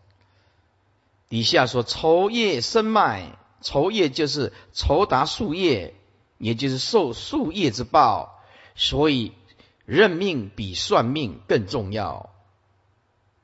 [1.31, 5.95] 底下说筹业生脉，筹业就是酬达树叶，
[6.37, 8.37] 也就是受树叶之报，
[8.81, 9.35] 所以
[9.85, 12.31] 认命比算命更重要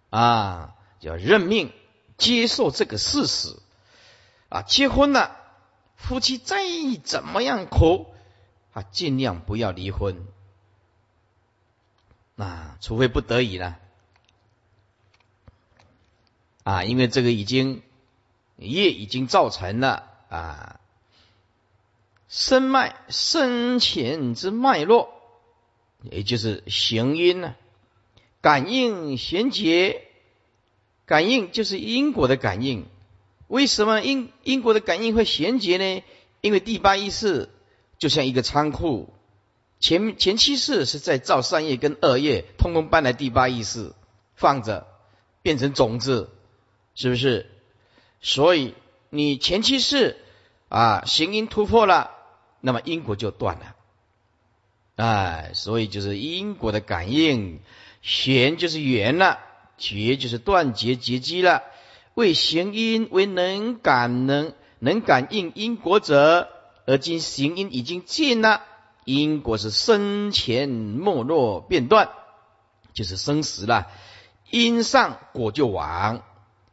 [0.09, 0.75] 啊！
[0.99, 1.75] 叫认命，
[2.16, 3.55] 接受这个事实
[4.49, 4.62] 啊！
[4.62, 5.37] 结婚了，
[5.94, 6.62] 夫妻再
[7.05, 8.14] 怎么样苦
[8.72, 10.27] 啊，尽量不要离婚
[12.38, 13.79] 啊，除非不得已了。
[16.62, 17.83] 啊，因为这个已经
[18.57, 20.81] 业已经造成了啊，
[22.27, 25.12] 身脉生前之脉络，
[26.02, 27.54] 也就是行因呢，
[28.40, 30.02] 感应衔接，
[31.04, 32.87] 感应就是因果的感应。
[33.48, 36.02] 为什么因因果的感应会衔接呢？
[36.40, 37.48] 因为第八意识
[37.98, 39.09] 就像一个仓库，
[39.80, 43.92] 前前七世是在造善业跟恶业，通通搬来第八意识
[44.35, 44.87] 放着，
[45.42, 46.30] 变成种子。
[46.98, 47.50] 是不是？
[48.22, 48.72] 所以
[49.11, 50.16] 你前期是
[50.70, 52.11] 啊，行因突破了，
[52.62, 53.75] 那么因果就断了。
[54.96, 57.61] 哎，所以就是因果的感应，
[58.00, 59.38] 弦就是圆了，
[59.76, 61.62] 绝就是断绝结机了。
[62.14, 66.48] 为行因为能感能能感应因果者，
[66.87, 68.62] 而今行因已经尽了，
[69.04, 72.09] 因果是生前没落变断，
[72.94, 73.88] 就是生死了。
[74.50, 76.22] 因上果就亡。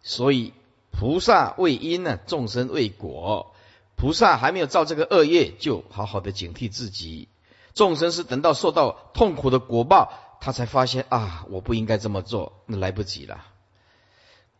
[0.01, 0.53] 所以
[0.91, 3.53] 菩萨为因呢，众生为果。
[3.97, 7.27] 菩萨还没有造这个恶业，就好好的警惕自己。
[7.73, 13.45] 众生是等到受到痛苦的果报，他才发现啊，我不应该这么做，那来不及了。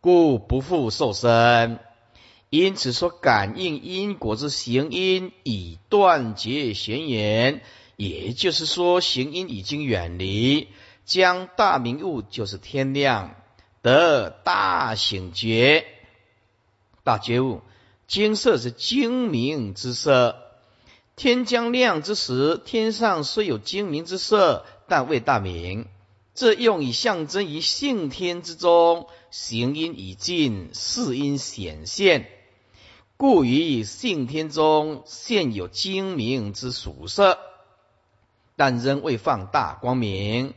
[0.00, 1.78] 故不复受身。
[2.50, 7.62] 因此说，感应因果之行因已断绝显眼，
[7.96, 10.68] 也就是说，行因已经远离，
[11.04, 13.34] 将大明悟就是天亮。
[13.82, 15.84] 得大醒觉，
[17.02, 17.60] 大觉悟。
[18.06, 20.43] 金色是精明之色，
[21.16, 25.86] 天将亮之时，天上虽有精明之色，但未大明。
[26.34, 32.28] 这用以象征于性天之中，行音已尽，事音显现，
[33.16, 37.38] 故于性天中现有精明之属色，
[38.56, 40.54] 但仍未放大光明。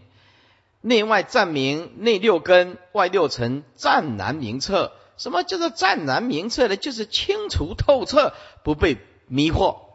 [0.81, 4.93] 内外暂明，内六根，外六尘，湛难明彻。
[5.17, 6.75] 什么叫做湛难明彻呢？
[6.75, 8.33] 就是清楚透彻，
[8.63, 8.97] 不被
[9.27, 9.86] 迷惑。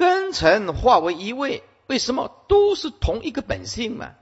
[0.00, 4.12] 根尘化为一味，为什么都是同一个本性嘛？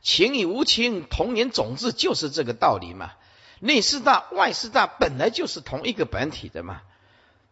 [0.00, 3.10] 情与无情同源种子就是这个道理嘛。
[3.58, 6.82] 内四大、外四大本来就是同一个本体的嘛。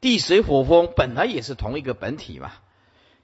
[0.01, 2.53] 地水火风本来也是同一个本体嘛，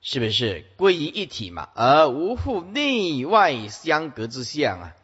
[0.01, 1.69] 是不是归于一体嘛？
[1.77, 4.97] 而无复内外相隔之相啊。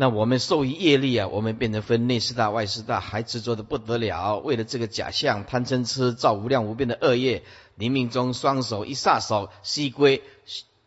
[0.00, 4.38] 那我们受于业力啊，我们变成分内四大、外四大，还执着的不得了。
[4.38, 7.42] 为了这个假象，贪嗔痴造无量无边的恶业，
[7.74, 10.22] 临命中双手一撒手，西归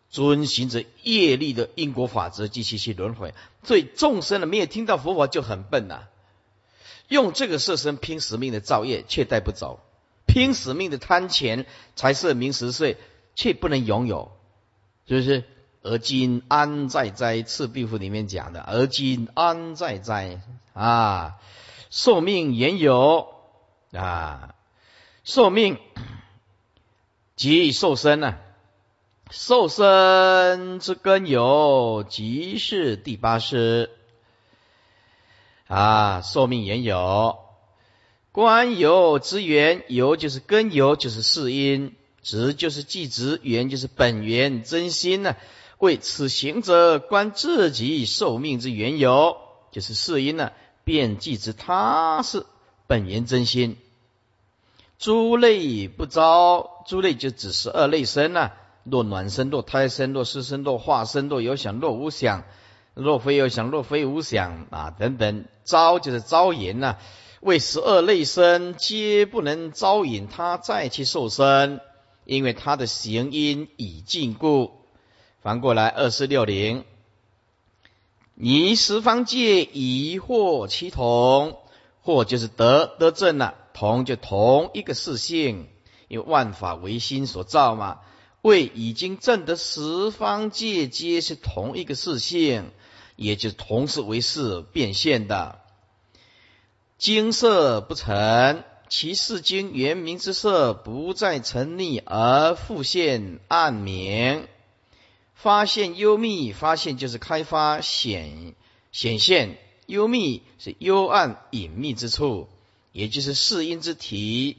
[0.10, 3.36] 遵循着业力的因果法则，继续去轮回。
[3.62, 6.08] 所以众生呢，没有听到佛法就很笨呐，
[7.08, 9.78] 用这个色身拼死命的造业，却带不走；
[10.26, 12.98] 拼死命的贪钱、财色名食睡，
[13.36, 14.32] 却不能拥有，
[15.08, 15.44] 是不是？
[15.84, 17.44] 而今安在哉？
[17.44, 20.40] 赤壁赋里面讲的，而今安在哉？
[20.74, 21.36] 啊，
[21.90, 23.28] 寿命言有
[23.92, 24.56] 啊，
[25.26, 25.78] 寿命
[27.36, 28.38] 即寿身呢？
[29.30, 33.90] 寿身之根由，即是第八师
[35.68, 36.22] 啊。
[36.22, 37.40] 寿命言有，
[38.32, 45.36] 观有之源，有就是根由，就是世因，直就是即直，源就是本源真心呢。
[45.84, 49.36] 为此行者观自己寿命之缘由，
[49.70, 50.54] 就是世因呢，
[50.86, 52.46] 便即知他是
[52.88, 53.76] 本源真心。
[54.98, 58.54] 诸类不招，诸类就指十二类身呐。
[58.86, 62.46] 若卵身，若胎身，若湿身，若化身，若有想，若无想，
[62.94, 65.44] 若非有想，若非无想啊，等等。
[65.66, 66.96] 招就是招引呐，
[67.42, 71.82] 为十二类身，皆不能招引他再去受身，
[72.24, 74.83] 因为他的行因已尽故。
[75.44, 76.86] 翻过来，二四六零，
[78.36, 81.58] 以十方界疑惑其同，
[82.02, 85.68] 或就是得得正了，同就同一个事性，
[86.08, 88.00] 因为万法唯心所造嘛。
[88.42, 92.72] 为已经证得十方界皆是同一个事性，
[93.18, 95.60] 也就是同时为事变现的。
[96.98, 104.48] 金色不成，其世经原名之色不再沉溺而复现暗明。
[105.44, 108.56] 发现幽密，发现就是开发显
[108.94, 112.48] 显现，幽密是幽暗隐秘之处，
[112.94, 114.58] 也就是四因之体。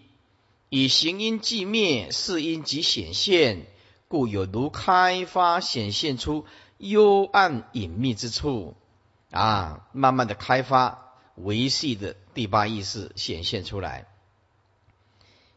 [0.68, 3.66] 以行因寂灭，四因即显现，
[4.08, 6.44] 故有如开发显现出
[6.76, 8.74] 幽暗隐秘之处
[9.30, 14.06] 啊，慢慢的开发维系的第八意识显现出来。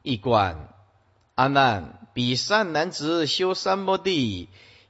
[0.04, 0.74] 一观
[1.36, 4.48] 阿难，比善男子修三摩地。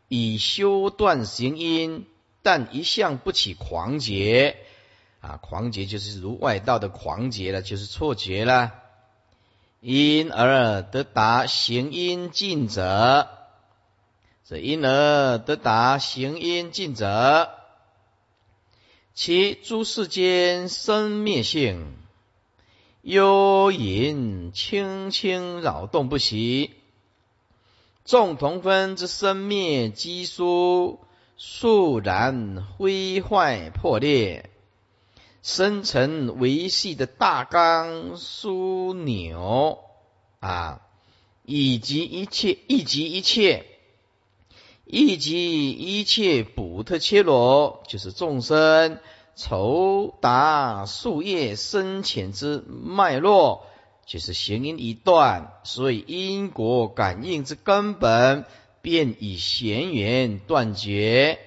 [0.08, 2.06] 以修断行因，
[2.42, 4.58] 但一向不起狂劫
[5.20, 5.38] 啊！
[5.38, 8.72] 狂劫就是如外道的狂劫了，就是错觉了。
[9.80, 13.28] 因而得达行因尽者，
[14.48, 17.52] 这因而得达行因尽者，
[19.14, 21.96] 其诸世间生灭性
[23.02, 26.74] 幽隐轻轻扰动不息。
[28.08, 31.02] 众同分之生灭积疏，
[31.36, 34.50] 肃然灰坏破裂，
[35.44, 39.80] 生成维系的大纲枢纽
[40.40, 40.80] 啊，
[41.44, 43.66] 以及一切，以及一切，
[44.86, 49.00] 以及一切补特切罗，就是众生
[49.36, 53.67] 筹达树叶深浅之脉络。
[54.08, 58.46] 就是行因一断，所以因果感应之根本
[58.82, 61.40] 便以弦缘断绝。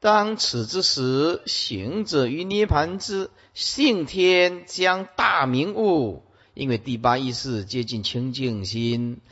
[0.00, 6.22] 当此之时，行者于涅盘之性天将大明悟，
[6.52, 9.22] 因为第八意识接近清净心，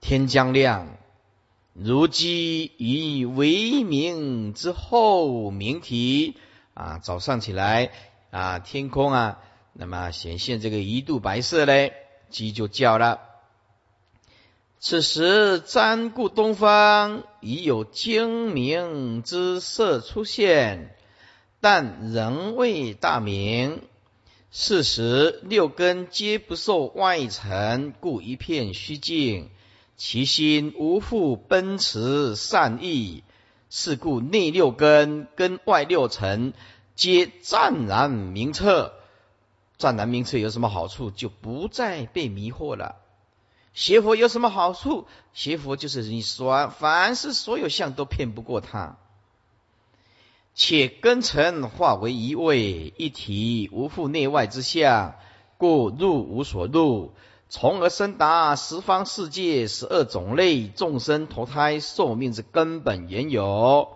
[0.00, 0.88] 天将亮，
[1.74, 6.34] 如积于为明之后明体
[6.74, 7.92] 啊，早上起来
[8.32, 9.38] 啊，天空啊。
[9.72, 11.94] 那么显现这个一度白色嘞，
[12.30, 13.20] 鸡就叫了。
[14.78, 20.96] 此时瞻顾东方，已有精明之色出现，
[21.60, 23.82] 但仍未大明。
[24.50, 29.50] 四时六根皆不受外尘，故一片虚静，
[29.96, 33.22] 其心无复奔驰善意。
[33.70, 36.52] 是故内六根跟外六尘
[36.94, 38.92] 皆湛然明澈。
[39.82, 41.10] 湛然明澈有什么好处？
[41.10, 43.00] 就不再被迷惑了。
[43.74, 45.08] 邪佛有什么好处？
[45.32, 48.96] 邪佛就是你说，凡是所有相都骗不过他。
[50.54, 55.16] 且根尘化为一位一体，无复内外之相，
[55.58, 57.12] 故入无所入，
[57.48, 63.88] 从而生达十方世界十二种类众生投胎寿命之根本缘由。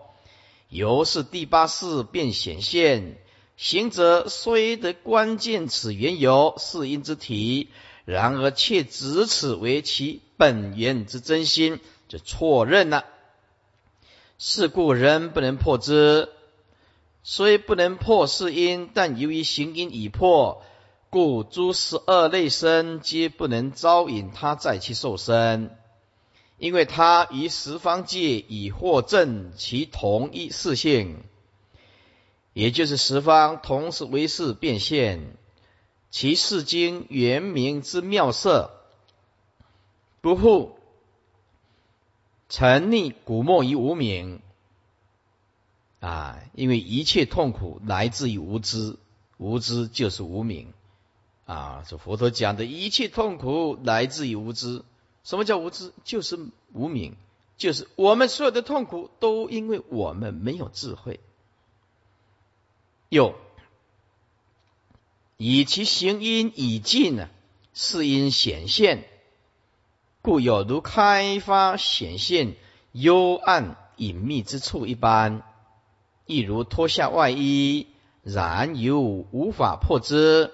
[0.69, 3.19] 由是第八世便显现。
[3.57, 7.69] 行者虽得关键此缘由是因之体，
[8.05, 13.05] 然而却执此为其本源之真心，就错认了。
[14.39, 16.29] 是故人不能破之。
[17.23, 20.63] 虽不能破是因，但由于行因已破，
[21.09, 25.75] 故诸十二类身皆不能招引他在其受身，
[26.59, 31.25] 因为他于十方界已获证其同一事性。
[32.57, 35.37] 也就是十方同时为是变现，
[36.11, 38.71] 其世经原名之妙色，
[40.23, 40.79] 不复
[42.49, 44.41] 沉溺古墨于无名
[46.01, 46.41] 啊！
[46.55, 48.97] 因为一切痛苦来自于无知，
[49.37, 50.73] 无知就是无名
[51.45, 51.85] 啊！
[51.87, 54.83] 这佛陀讲的一切痛苦来自于无知。
[55.25, 55.93] 什么叫无知？
[56.05, 56.39] 就是
[56.73, 57.17] 无名，
[57.59, 61.21] 就是我们所有的痛苦都因为我们没有智慧。
[63.09, 63.35] 又
[65.37, 67.29] 以其行音已尽呢，
[67.75, 69.05] 是因显现，
[70.23, 72.55] 故有如开发显现
[72.93, 75.43] 幽暗隐秘之处一般，
[76.25, 77.87] 亦如脱下外衣，
[78.23, 80.53] 然犹无法破之，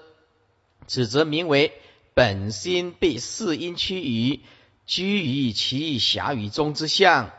[0.85, 1.73] 此则名为
[2.13, 4.41] 本心被四因趋于
[4.85, 7.31] 居于其狭语中之相。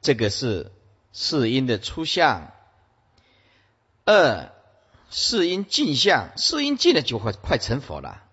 [0.00, 0.70] 这个是
[1.12, 2.52] 四因的初相。
[4.10, 4.54] 二
[5.10, 8.24] 是因镜相，是因尽了就会快成佛了。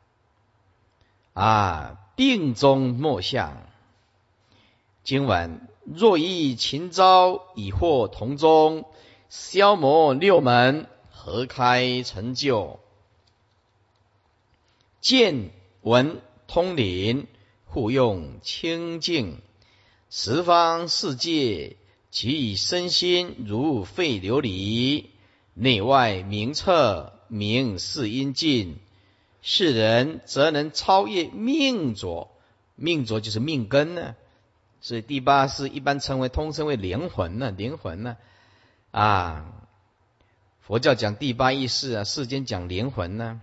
[1.33, 3.61] 啊，病中莫相。
[5.03, 8.85] 今晚若遇勤招以获同宗，
[9.27, 12.79] 消磨六门，合开成就？
[15.01, 15.51] 见
[15.81, 17.27] 闻通灵，
[17.65, 19.41] 互用清净，
[20.09, 21.75] 十方世界，
[22.11, 25.07] 其以身心如废琉璃。
[25.57, 28.77] 内外明彻，明是因尽，
[29.41, 32.29] 世人则能超越命浊，
[32.75, 34.15] 命浊就是命根呢。
[34.81, 38.17] 所以第八是一般称为通称为灵魂呢，灵魂呢，
[38.91, 39.53] 啊，
[40.59, 43.41] 佛教讲第八意识啊，世间讲灵魂呢。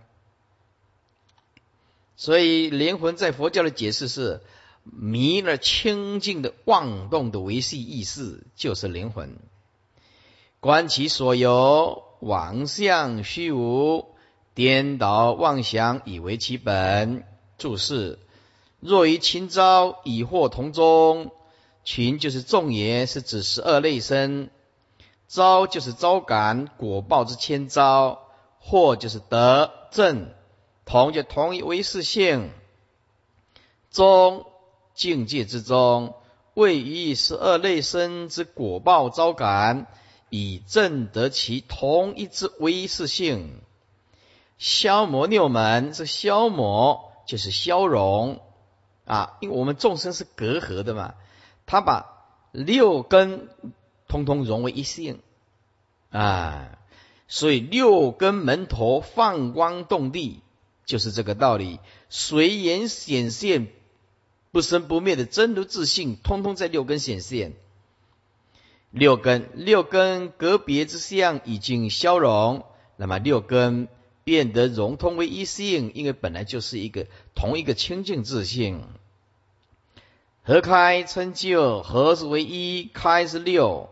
[2.14, 4.42] 所以灵魂在佛教的解释是
[4.84, 9.38] 迷了清净的妄动的维系意识，就是灵魂。
[10.62, 14.06] 观其所有妄相虚无，
[14.54, 17.24] 颠倒妄想以为其本。
[17.58, 18.20] 注释：
[18.78, 21.32] 若于秦招以惑同宗，
[21.82, 24.50] 群就是众也，是指十二类身；
[25.26, 28.20] 招就是招感果报之千招；
[28.64, 30.32] 惑就是得正，
[30.84, 32.52] 同就同一为事性。
[33.90, 34.46] 宗
[34.94, 36.14] 境界之中，
[36.54, 39.88] 位于十二类身之果报招感。
[40.34, 43.60] 以证得其同一之威势性，
[44.56, 48.40] 消磨六门，这消磨就是消融。
[49.04, 51.16] 啊，因为我们众生是隔阂的嘛，
[51.66, 53.50] 他把六根
[54.08, 55.20] 通通融为一性。
[56.08, 56.78] 啊，
[57.28, 60.40] 所以六根门头放光动地，
[60.86, 61.78] 就是这个道理，
[62.08, 63.68] 随缘显现
[64.50, 67.52] 不生不灭的真如自信，通通在六根显现。
[68.92, 72.66] 六根，六根隔别之相已经消融，
[72.96, 73.88] 那么六根
[74.22, 78.86] 变得融通为一性，因为本来就是一个同一个清净自性。
[80.42, 83.88] 合开成就，合是为一，开是六。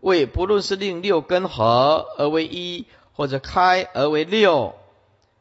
[0.00, 4.74] 为不论是令六根合而为一，或者开而为六，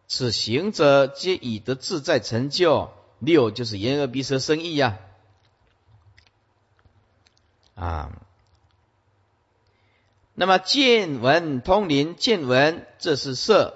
[0.07, 2.91] 此行者皆以得自在成就。
[3.19, 4.99] 六就是眼耳鼻舌身意呀，
[7.75, 8.21] 啊。
[10.39, 13.73] 那么见闻通灵，见闻这是色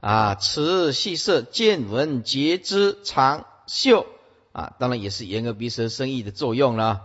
[0.00, 4.04] 啊，此系色，见闻觉知长嗅
[4.52, 7.00] 啊，当然也是眼耳鼻舌身意的作用了。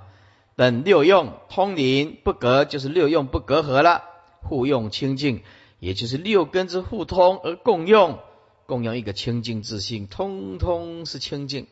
[0.58, 4.04] 等六用通灵不隔，就是六用不隔阂了，
[4.42, 5.42] 互用清净，
[5.80, 8.20] 也就是六根之互通而共用，
[8.66, 11.68] 共用一个清净自性，通通是清净。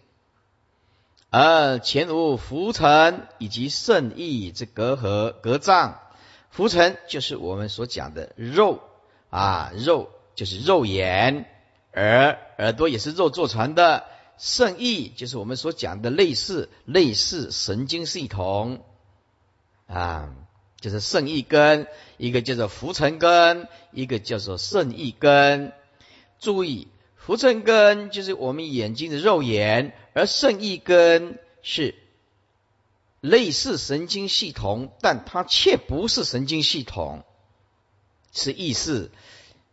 [1.32, 6.00] 而前无浮尘以及圣意之隔阂隔障。
[6.56, 8.80] 浮尘就是我们所讲的肉。
[9.30, 11.46] 啊，肉就是肉眼，
[11.92, 14.06] 耳耳朵也是肉做成的。
[14.38, 16.70] 圣意就是我们所讲的类似。
[16.86, 18.86] 类似神经系统。
[19.88, 20.34] 啊，
[20.80, 25.74] 就是圣意根，一个叫做浮尘根，一个叫做圣意根。
[26.40, 26.88] 注意，
[27.18, 31.96] 浮尘根就是我们眼睛的肉眼，而圣意根是
[33.26, 37.24] 类似神经系统，但它却不是神经系统，
[38.32, 39.10] 是意识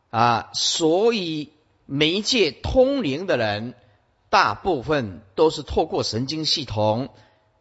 [0.09, 0.49] 啊。
[0.55, 1.51] 所以
[1.85, 3.75] 媒介通灵的人，
[4.31, 7.11] 大部分都是透过神经系统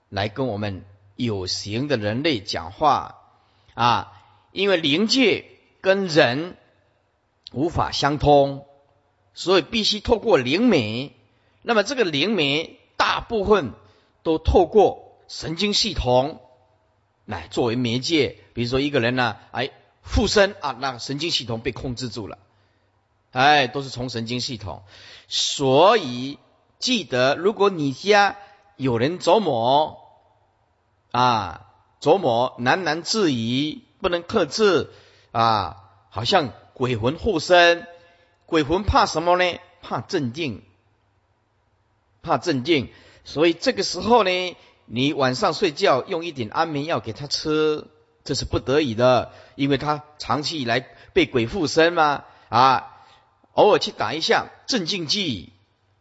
[0.08, 0.86] 来跟我们
[1.18, 3.18] 有形的人类讲话
[3.74, 4.14] 啊。
[4.54, 5.46] 因为灵界
[5.82, 6.56] 跟人
[7.52, 8.66] 无法相通，
[9.34, 11.14] 所以必须透过灵媒。
[11.64, 13.74] 那么这个灵媒大部分
[14.24, 15.11] 都透过。
[15.32, 16.42] 神经系统
[17.24, 19.72] 来作为媒介，比如说一个人呢，哎，
[20.02, 22.38] 附身啊，那神经系统被控制住了，
[23.32, 24.84] 哎，都是从神经系统。
[25.30, 26.38] 所以
[26.80, 28.36] 记得，如果你家
[28.76, 30.02] 有人琢磨
[31.12, 31.66] 啊，
[32.02, 34.92] 琢磨喃喃自语，不能克制
[35.32, 35.78] 啊，
[36.10, 37.88] 好像鬼魂附身，
[38.46, 39.60] 鬼魂怕什么呢？
[39.82, 40.62] 怕镇定，
[42.22, 42.92] 怕镇定。
[43.24, 44.58] 所以这个时候呢。
[44.94, 47.88] 你晚上睡觉用一点安眠药给他吃，
[48.26, 50.82] 这是不得已的，因为他长期以来
[51.14, 52.92] 被鬼附身嘛啊，
[53.54, 55.54] 偶尔去打一下镇静剂，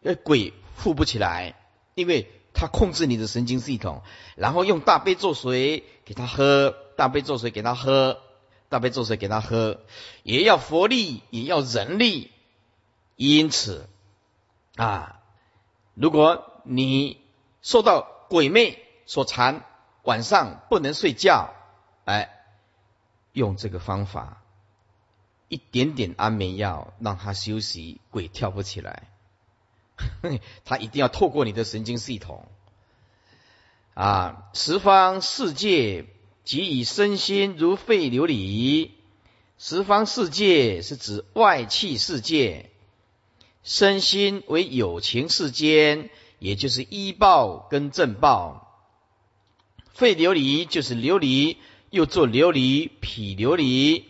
[0.02, 1.54] 呃，鬼附不起来，
[1.94, 4.02] 因为他控制你的神经系统，
[4.34, 8.18] 然后用大杯做水给他喝，大杯做水给他喝，
[8.68, 9.82] 大杯做水给他喝，
[10.24, 12.32] 也要佛力，也要人力，
[13.14, 13.88] 因此
[14.74, 15.20] 啊，
[15.94, 17.18] 如果你
[17.62, 19.64] 受到鬼魅所缠，
[20.04, 21.52] 晚上不能睡觉，
[22.04, 22.30] 哎，
[23.32, 24.44] 用这个方法，
[25.48, 29.08] 一点点安眠药让他休息，鬼跳不起来。
[30.64, 32.46] 他一定要透过你的神经系统
[33.94, 36.06] 啊，十方世界
[36.44, 38.92] 即以身心如肺琉璃，
[39.58, 42.70] 十方世界是指外气世界，
[43.64, 46.10] 身心为有情世间。
[46.40, 48.82] 也就是医报跟正报，
[49.92, 51.58] 肺琉璃就是琉璃，
[51.90, 54.04] 又做琉璃、脾琉璃，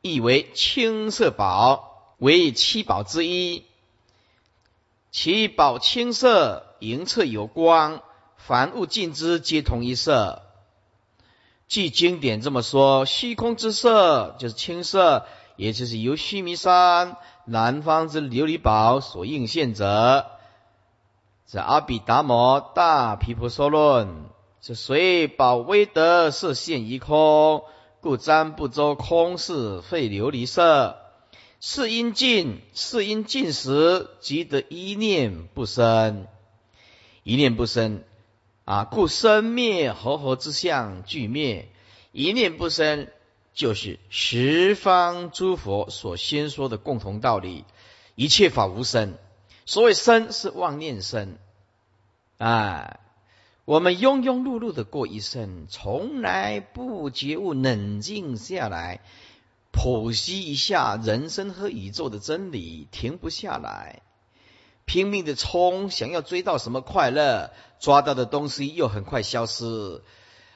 [0.00, 3.64] 意为青色宝，为七宝之一。
[5.10, 8.02] 其宝青色，莹澈有光，
[8.38, 10.42] 凡物尽之皆同一色。
[11.68, 15.26] 据经典这么说，虚空之色就是青色，
[15.56, 20.30] 也就是由须弥山南方之琉璃宝所映现者。
[21.52, 24.24] 是阿比达摩大毗婆娑论，
[24.62, 27.62] 是随宝威德色现一空，
[28.00, 30.96] 故瞻不周空是废琉璃色。
[31.60, 36.26] 是因尽，是因尽时，即得一念不生，
[37.22, 38.02] 一念不生
[38.64, 38.84] 啊！
[38.84, 41.70] 故生灭合合之相俱灭，
[42.12, 43.08] 一念不生，
[43.52, 47.66] 就是十方诸佛所先说的共同道理。
[48.14, 49.18] 一切法无生。
[49.64, 51.38] 所谓生是妄念生，
[52.38, 52.98] 啊，
[53.64, 59.00] 我们庸庸碌碌的过一生，从来不觉悟，冷静下来，
[59.72, 64.02] 剖析一下人生和宇宙的真理，停不下来，
[64.84, 70.02] 拼命的冲，想要追到什么快乐，抓到的东西又很快消失，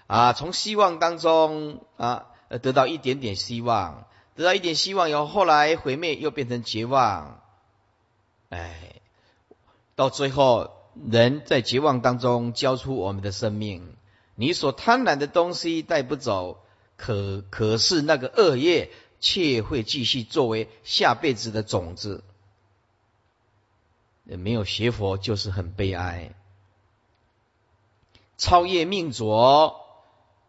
[0.08, 2.26] 啊，从希望当中啊，
[2.60, 7.40] 得到一点点希望，得到一点希望以后，后来毁灭又变成绝望，
[8.56, 8.92] 哎。
[9.94, 10.72] 到最后，
[11.10, 13.94] 人在绝望当中交出我们的生命。
[14.34, 16.62] 你所贪婪的东西带不走，
[16.96, 18.90] 可可是那个恶业
[19.20, 22.22] 却会继续作为下辈子的种子。
[24.24, 26.32] 没有学佛就是很悲哀。
[28.36, 29.80] 超越命浊，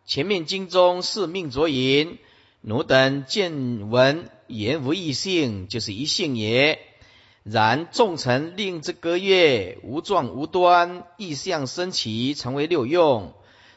[0.05, 2.17] 前面经中是命浊言，
[2.59, 6.86] 奴等见闻言无异性，就是一性也。
[7.49, 13.33] 然众臣令之歌乐，无状无端，意象生起，成为六用。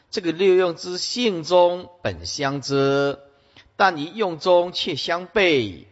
[0.09, 3.17] 这个六用之性中本相知，
[3.77, 5.85] 但于用中却相悖。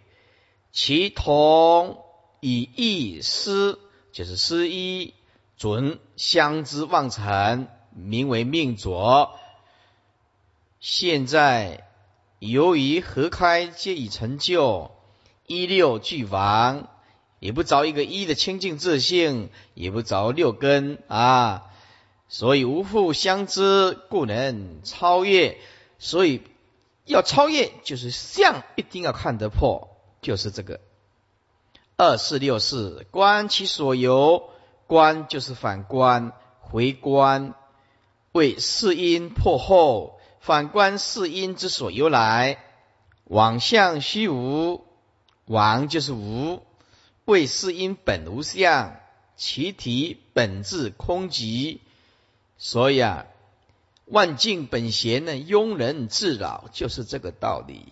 [0.74, 2.04] 其同
[2.42, 3.80] 以意思，
[4.12, 5.14] 就是思一
[5.56, 9.32] 准相知妄成，名为命浊。
[10.82, 11.88] 现在
[12.40, 14.92] 由于合开皆已成就，
[15.48, 16.90] 一六俱亡。
[17.40, 21.72] 也不着一个一的清净自性，也不着六根啊，
[22.28, 25.58] 所以无复相知，故能超越。
[25.98, 26.42] 所以
[27.06, 29.90] 要超越，就是相一定要看得破，
[30.22, 30.80] 就是这个
[31.98, 34.50] 二四六四观其所由，
[34.88, 36.32] 观就是反观
[36.62, 37.54] 回观，
[38.32, 42.58] 为四因破后，反观四因之所由来，
[43.26, 44.86] 往向虚无，
[45.46, 46.62] 往就是无。
[47.30, 49.00] 为是因本无相，
[49.38, 51.78] 其体本质空寂，
[52.58, 53.28] 所以啊，
[54.06, 57.86] 万境本闲呢，庸人自扰，就是这个道理。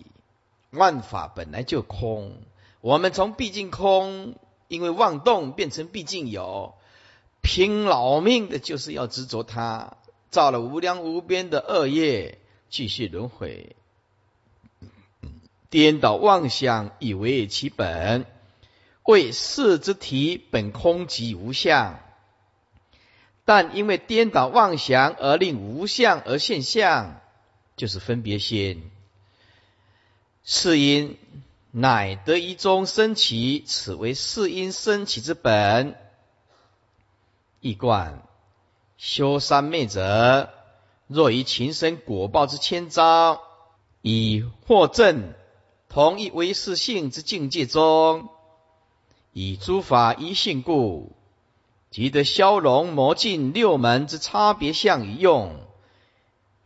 [0.70, 2.36] 万法本来就空，
[2.80, 4.34] 我们从毕竟空，
[4.66, 6.74] 因为妄动变成毕竟有，
[7.40, 9.98] 拼老命的就是要执着它，
[10.30, 13.76] 造了无量无边的恶业，继续轮回，
[15.70, 18.26] 颠倒妄想，以为其本，
[19.08, 21.98] 为事之体本空即无相。
[23.46, 27.18] 但因为颠倒妄想而令无相而现象，
[27.74, 28.90] 就是分别心。
[30.44, 31.16] 是因
[31.70, 35.96] 乃得一中生起，此为是因生起之本。
[37.60, 38.22] 一贯
[38.98, 40.50] 修三昧者，
[41.06, 43.40] 若以情生果报之千招，
[44.02, 45.32] 以获证
[45.88, 48.28] 同一唯是性之境界中，
[49.40, 51.12] 以诸法一性故。
[51.90, 55.60] 即得消融魔尽六门之差别相一用，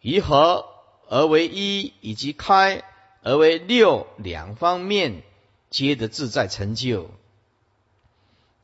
[0.00, 0.64] 于合
[1.06, 2.82] 而为一，以及开
[3.22, 5.22] 而为六两方面，
[5.68, 7.10] 皆得自在成就。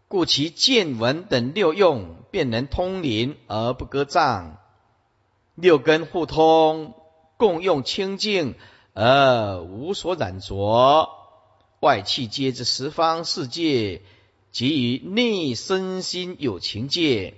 [0.09, 4.57] 故其见闻等六用，便能通灵而不割障，
[5.55, 6.95] 六根互通，
[7.37, 8.55] 共用清净
[8.95, 11.09] 而无所染着，
[11.81, 14.03] 外气皆之十方世界。
[14.51, 17.35] 即于内身心有情界，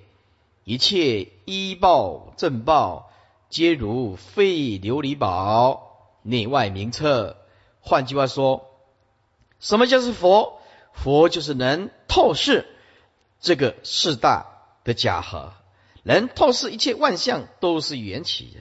[0.64, 3.10] 一切依报正报，
[3.50, 7.36] 皆如废琉璃宝，内外明澈。
[7.80, 8.70] 换句话说，
[9.58, 10.60] 什么叫是佛？
[10.92, 12.66] 佛就是能透视
[13.40, 14.46] 这个四大
[14.84, 15.52] 的假合，
[16.04, 18.60] 能透视一切万象都是缘起的。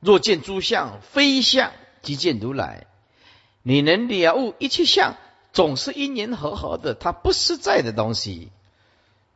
[0.00, 2.86] 若见诸相非相，即见如来。
[3.68, 5.16] 你能了悟一切相。
[5.52, 8.52] 总是因缘和合的，它不实在的东西。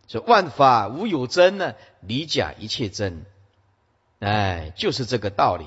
[0.06, 3.24] 说万法无有真呢，离假一切真，
[4.18, 5.64] 哎，就是这个道理。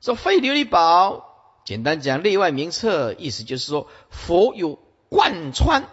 [0.00, 1.34] 说废琉璃宝，
[1.64, 5.88] 简单讲内外名册，意思就是说佛有贯穿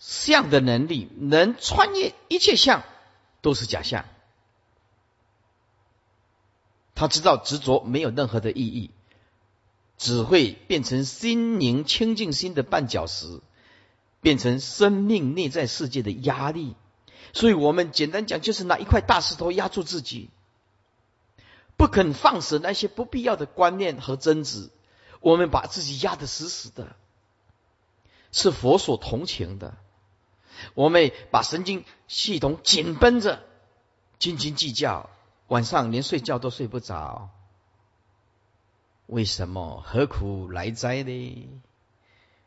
[0.00, 2.82] 相的能力，能穿越一切相
[3.40, 4.04] 都是假象。
[6.96, 8.90] 他知道执着没有任何的意义。
[10.00, 13.42] 只会变成心灵清净心的绊脚石，
[14.22, 16.74] 变成生命内在世界的压力。
[17.34, 20.30] 所以，我们简单讲，就是拿一块大石头压住自己，
[21.76, 24.70] 不肯放手那些不必要的观念和争执。
[25.20, 26.96] 我们把自己压得死死的，
[28.32, 29.76] 是佛所同情的。
[30.72, 33.44] 我们把神经系统紧绷着，
[34.18, 35.10] 斤斤计较，
[35.48, 37.28] 晚上连睡觉都睡不着。
[39.10, 41.48] 为什么何苦来哉呢？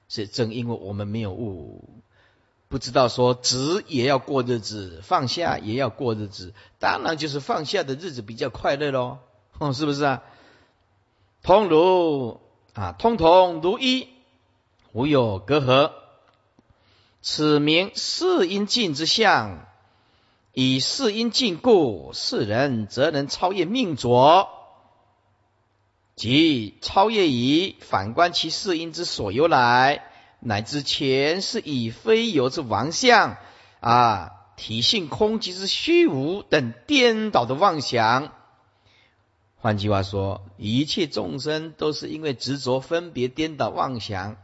[0.07, 2.01] 是正因为我们没有悟，
[2.69, 9.19] 不知道说执也要过日子，放下也要过日子，当然就是放下的日子比较快乐喽，
[9.73, 10.23] 是不是啊？
[11.41, 12.39] 通如
[12.73, 14.07] 啊，通通如一，
[14.93, 15.91] 无有隔阂。
[17.21, 19.65] 此名世因尽之相，
[20.53, 24.47] 以世因尽故，世人则能超越命浊。
[26.15, 30.03] 即超越于反观其四因之所由来，
[30.39, 33.37] 乃至前世以非有之妄相
[33.79, 38.31] 啊，体性空即之虚无等颠倒的妄想。
[39.57, 44.37] 换句话说，一切众生都是因为执着分别颠倒妄想，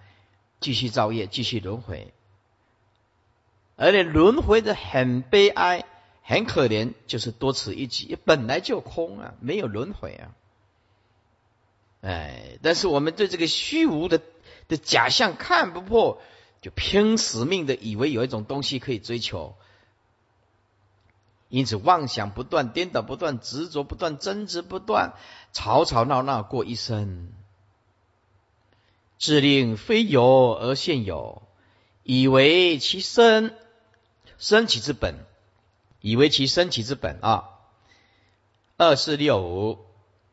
[0.60, 2.14] 继续造业，继续轮回，
[3.76, 5.86] 而且轮回的很悲哀、
[6.24, 10.32] 很可怜，就是多此一举，本来就空啊，没有轮回啊。
[12.02, 14.22] 哎，但是我们对这个虚无的
[14.70, 16.22] 的假象看不破，
[16.62, 19.56] 就拼死命的以为有一种东西可以追求，
[21.50, 25.14] 因此妄想不断，颠倒不断，执着不断，争执不断，
[25.52, 27.34] 吵吵闹闹过一生，
[29.18, 31.42] 自令非有而现有，
[32.04, 33.54] 以为其生
[34.38, 35.16] 生起之本，
[36.00, 37.50] 以为其生起之本啊，
[38.78, 39.89] 二四六五。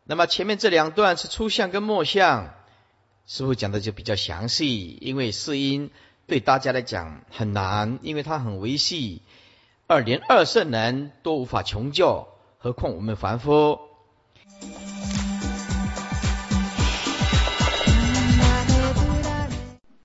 [0.08, 2.54] 那么前面这两段是初相跟末相，
[3.26, 5.90] 师傅讲的就比较详细，因为四音
[6.28, 9.22] 对大家来讲很难，因为它很维系，
[9.88, 12.28] 二连二圣人都无法穷究，
[12.58, 13.80] 何况我们凡夫。